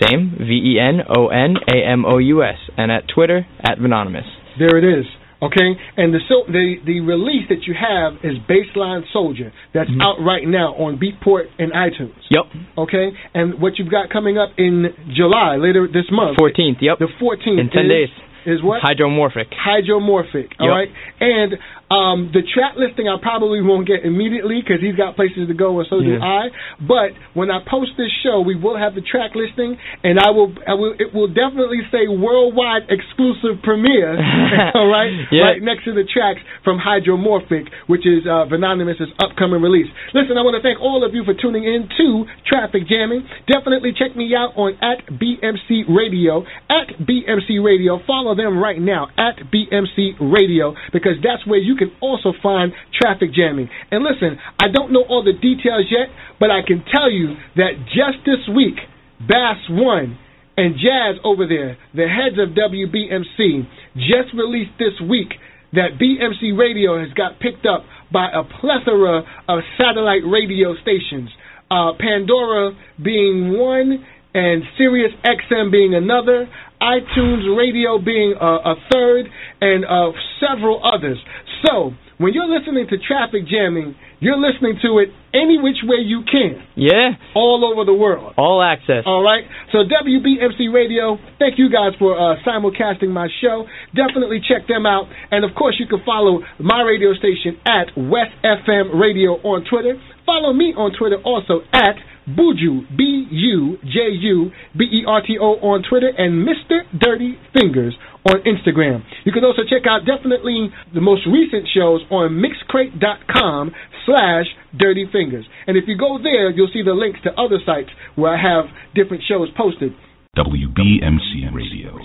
same, 0.00 0.34
V-E-N-O-N-A-M-O-U-S. 0.38 2.58
And 2.76 2.92
at 2.92 3.08
Twitter, 3.08 3.46
at 3.60 3.78
Venonamous. 3.78 4.26
There 4.58 4.76
it 4.76 4.84
is. 4.84 5.06
Okay, 5.40 5.78
and 5.96 6.12
the 6.12 6.18
so 6.28 6.42
the 6.50 6.82
the 6.84 6.98
release 6.98 7.46
that 7.48 7.62
you 7.62 7.74
have 7.78 8.14
is 8.26 8.34
Baseline 8.50 9.02
Soldier. 9.12 9.52
That's 9.72 9.88
mm-hmm. 9.88 10.02
out 10.02 10.18
right 10.18 10.42
now 10.42 10.74
on 10.74 10.98
Beatport 10.98 11.46
and 11.58 11.70
iTunes. 11.72 12.18
Yep. 12.30 12.44
Okay, 12.76 13.10
and 13.34 13.60
what 13.60 13.78
you've 13.78 13.90
got 13.90 14.10
coming 14.10 14.36
up 14.36 14.50
in 14.58 14.86
July 15.14 15.54
later 15.56 15.86
this 15.86 16.10
month. 16.10 16.38
14th, 16.38 16.82
yep. 16.82 16.98
The 16.98 17.06
14th. 17.22 17.60
In 17.60 17.70
10 17.70 17.84
is, 17.84 17.88
days. 17.88 18.08
Is 18.46 18.62
what? 18.62 18.82
Hydromorphic. 18.82 19.54
Hydromorphic. 19.54 20.58
All 20.58 20.66
Yep. 20.66 20.74
right, 20.74 20.88
and 21.20 21.52
um, 21.88 22.28
the 22.36 22.44
track 22.44 22.76
listing 22.76 23.08
I 23.08 23.16
probably 23.20 23.62
won't 23.62 23.86
get 23.88 24.04
immediately 24.04 24.60
because 24.60 24.80
he's 24.84 24.96
got 24.96 25.16
places 25.16 25.48
to 25.48 25.54
go, 25.56 25.80
and 25.80 25.86
so 25.88 26.00
do 26.04 26.20
I. 26.20 26.52
But 26.84 27.16
when 27.32 27.48
I 27.50 27.64
post 27.64 27.96
this 27.96 28.12
show, 28.22 28.40
we 28.44 28.56
will 28.56 28.76
have 28.76 28.94
the 28.94 29.00
track 29.00 29.32
listing, 29.32 29.76
and 30.04 30.20
I 30.20 30.30
will, 30.30 30.52
I 30.68 30.74
will, 30.74 30.92
it 30.98 31.14
will 31.16 31.28
definitely 31.32 31.80
say 31.88 32.04
worldwide 32.08 32.92
exclusive 32.92 33.64
premiere. 33.64 34.12
all 34.76 34.88
right, 34.92 35.08
Yeah. 35.32 35.48
right 35.56 35.62
next 35.64 35.84
to 35.88 35.94
the 35.96 36.04
tracks 36.04 36.40
from 36.64 36.76
Hydromorphic, 36.78 37.68
which 37.88 38.04
is 38.04 38.28
uh, 38.28 38.44
Venonamous's 38.44 39.08
upcoming 39.24 39.62
release. 39.62 39.88
Listen, 40.12 40.36
I 40.36 40.44
want 40.44 40.60
to 40.60 40.62
thank 40.64 40.80
all 40.80 41.00
of 41.06 41.14
you 41.14 41.24
for 41.24 41.32
tuning 41.32 41.64
in 41.64 41.88
to 41.96 42.24
TrafficJAMMING. 42.52 43.48
Definitely 43.48 43.92
check 43.96 44.16
me 44.16 44.34
out 44.36 44.52
on 44.60 44.76
at 44.84 45.06
BMC 45.08 45.88
Radio 45.88 46.44
at 46.68 46.92
BMC 47.00 47.64
Radio. 47.64 47.98
Follow 48.06 48.34
them 48.36 48.58
right 48.58 48.80
now 48.80 49.08
at 49.16 49.40
BMC 49.48 50.20
Radio 50.20 50.74
because 50.92 51.16
that's 51.24 51.46
where 51.46 51.58
you 51.58 51.76
can 51.78 51.92
also 52.00 52.32
find 52.42 52.72
TrafficJAMMING. 53.00 53.68
And 53.90 54.04
listen, 54.04 54.38
I 54.60 54.66
don't 54.72 54.92
know 54.92 55.04
all 55.08 55.24
the 55.24 55.32
details 55.32 55.86
yet, 55.90 56.10
but 56.40 56.50
I 56.50 56.60
can 56.66 56.84
tell 56.90 57.10
you 57.10 57.34
that 57.56 57.86
just 57.86 58.26
this 58.26 58.42
week, 58.54 58.76
Bass 59.20 59.58
One 59.70 60.18
and 60.56 60.74
Jazz 60.74 61.22
over 61.24 61.46
there, 61.46 61.78
the 61.94 62.10
heads 62.10 62.36
of 62.36 62.54
WBMC, 62.58 63.62
just 63.94 64.34
released 64.34 64.74
this 64.78 64.98
week 65.08 65.30
that 65.72 66.00
BMC 66.00 66.58
Radio 66.58 66.98
has 66.98 67.12
got 67.14 67.38
picked 67.40 67.66
up 67.66 67.84
by 68.12 68.28
a 68.32 68.42
plethora 68.42 69.22
of 69.48 69.60
satellite 69.76 70.22
radio 70.26 70.74
stations. 70.82 71.30
Uh, 71.70 71.92
Pandora 72.00 72.72
being 73.02 73.58
one, 73.58 74.04
and 74.34 74.62
Sirius 74.76 75.12
XM 75.24 75.70
being 75.70 75.94
another, 75.94 76.48
iTunes 76.80 77.56
Radio 77.56 77.98
being 77.98 78.34
a, 78.40 78.46
a 78.46 78.74
third, 78.92 79.26
and 79.60 79.84
uh, 79.84 80.12
several 80.40 80.80
others. 80.84 81.18
So, 81.66 81.92
when 82.18 82.34
you're 82.34 82.48
listening 82.48 82.86
to 82.88 82.96
TrafficJAMMING, 82.98 83.94
you're 84.20 84.36
listening 84.38 84.78
to 84.82 84.98
it 84.98 85.08
any 85.32 85.58
which 85.58 85.76
way 85.84 85.98
you 86.02 86.22
can, 86.30 86.62
Yeah. 86.74 87.14
all 87.34 87.64
over 87.64 87.84
the 87.84 87.94
world. 87.94 88.34
All 88.36 88.60
access. 88.62 89.04
All 89.06 89.22
right. 89.22 89.44
So 89.70 89.84
WBMC 89.84 90.72
Radio, 90.72 91.18
thank 91.38 91.58
you 91.58 91.70
guys 91.70 91.92
for 91.98 92.18
uh, 92.18 92.36
simulcasting 92.44 93.10
my 93.10 93.28
show. 93.40 93.66
Definitely 93.94 94.40
check 94.48 94.66
them 94.66 94.86
out, 94.86 95.06
and 95.30 95.44
of 95.44 95.54
course 95.54 95.76
you 95.78 95.86
can 95.86 96.00
follow 96.04 96.40
my 96.58 96.80
radio 96.82 97.14
station 97.14 97.56
at 97.66 97.94
WESS 97.96 98.28
FM 98.42 98.98
Radio 98.98 99.34
on 99.46 99.64
Twitter. 99.70 99.94
Follow 100.26 100.52
me 100.52 100.74
on 100.76 100.92
Twitter 100.98 101.18
also 101.24 101.60
at 101.72 101.94
Buju 102.28 102.96
B 102.96 103.26
U 103.30 103.78
J 103.84 104.10
U 104.20 104.50
B 104.76 104.84
E 104.84 105.04
R 105.06 105.22
T 105.22 105.38
O 105.40 105.54
on 105.62 105.82
Twitter 105.88 106.08
and 106.18 106.46
Mr. 106.46 106.80
Dirty 106.98 107.38
Fingers 107.54 107.94
on 108.28 108.44
Instagram. 108.44 109.02
You 109.24 109.32
can 109.32 109.44
also 109.44 109.62
check 109.64 109.88
out 109.88 110.04
definitely 110.04 110.68
the 110.94 111.00
most 111.00 111.26
recent 111.26 111.68
shows 111.72 112.04
on 112.10 112.36
Mixcrate.com 112.36 113.72
slash 114.04 114.46
Dirty 114.76 115.06
Fingers. 115.10 115.46
And 115.66 115.76
if 115.76 115.84
you 115.86 115.96
go 115.96 116.18
there, 116.22 116.50
you'll 116.50 116.72
see 116.72 116.82
the 116.82 116.92
links 116.92 117.20
to 117.24 117.32
other 117.40 117.58
sites 117.64 117.90
where 118.16 118.32
I 118.32 118.40
have 118.40 118.66
different 118.94 119.22
shows 119.28 119.48
posted. 119.56 119.92
WBMC 120.36 121.52
Radio. 121.52 121.98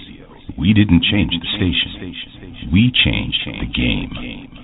We 0.57 0.73
didn't 0.73 1.03
change 1.11 1.33
the 1.33 1.49
station. 1.57 2.71
We 2.71 2.91
changed 3.03 3.43
the 3.45 3.67
game. 3.67 4.62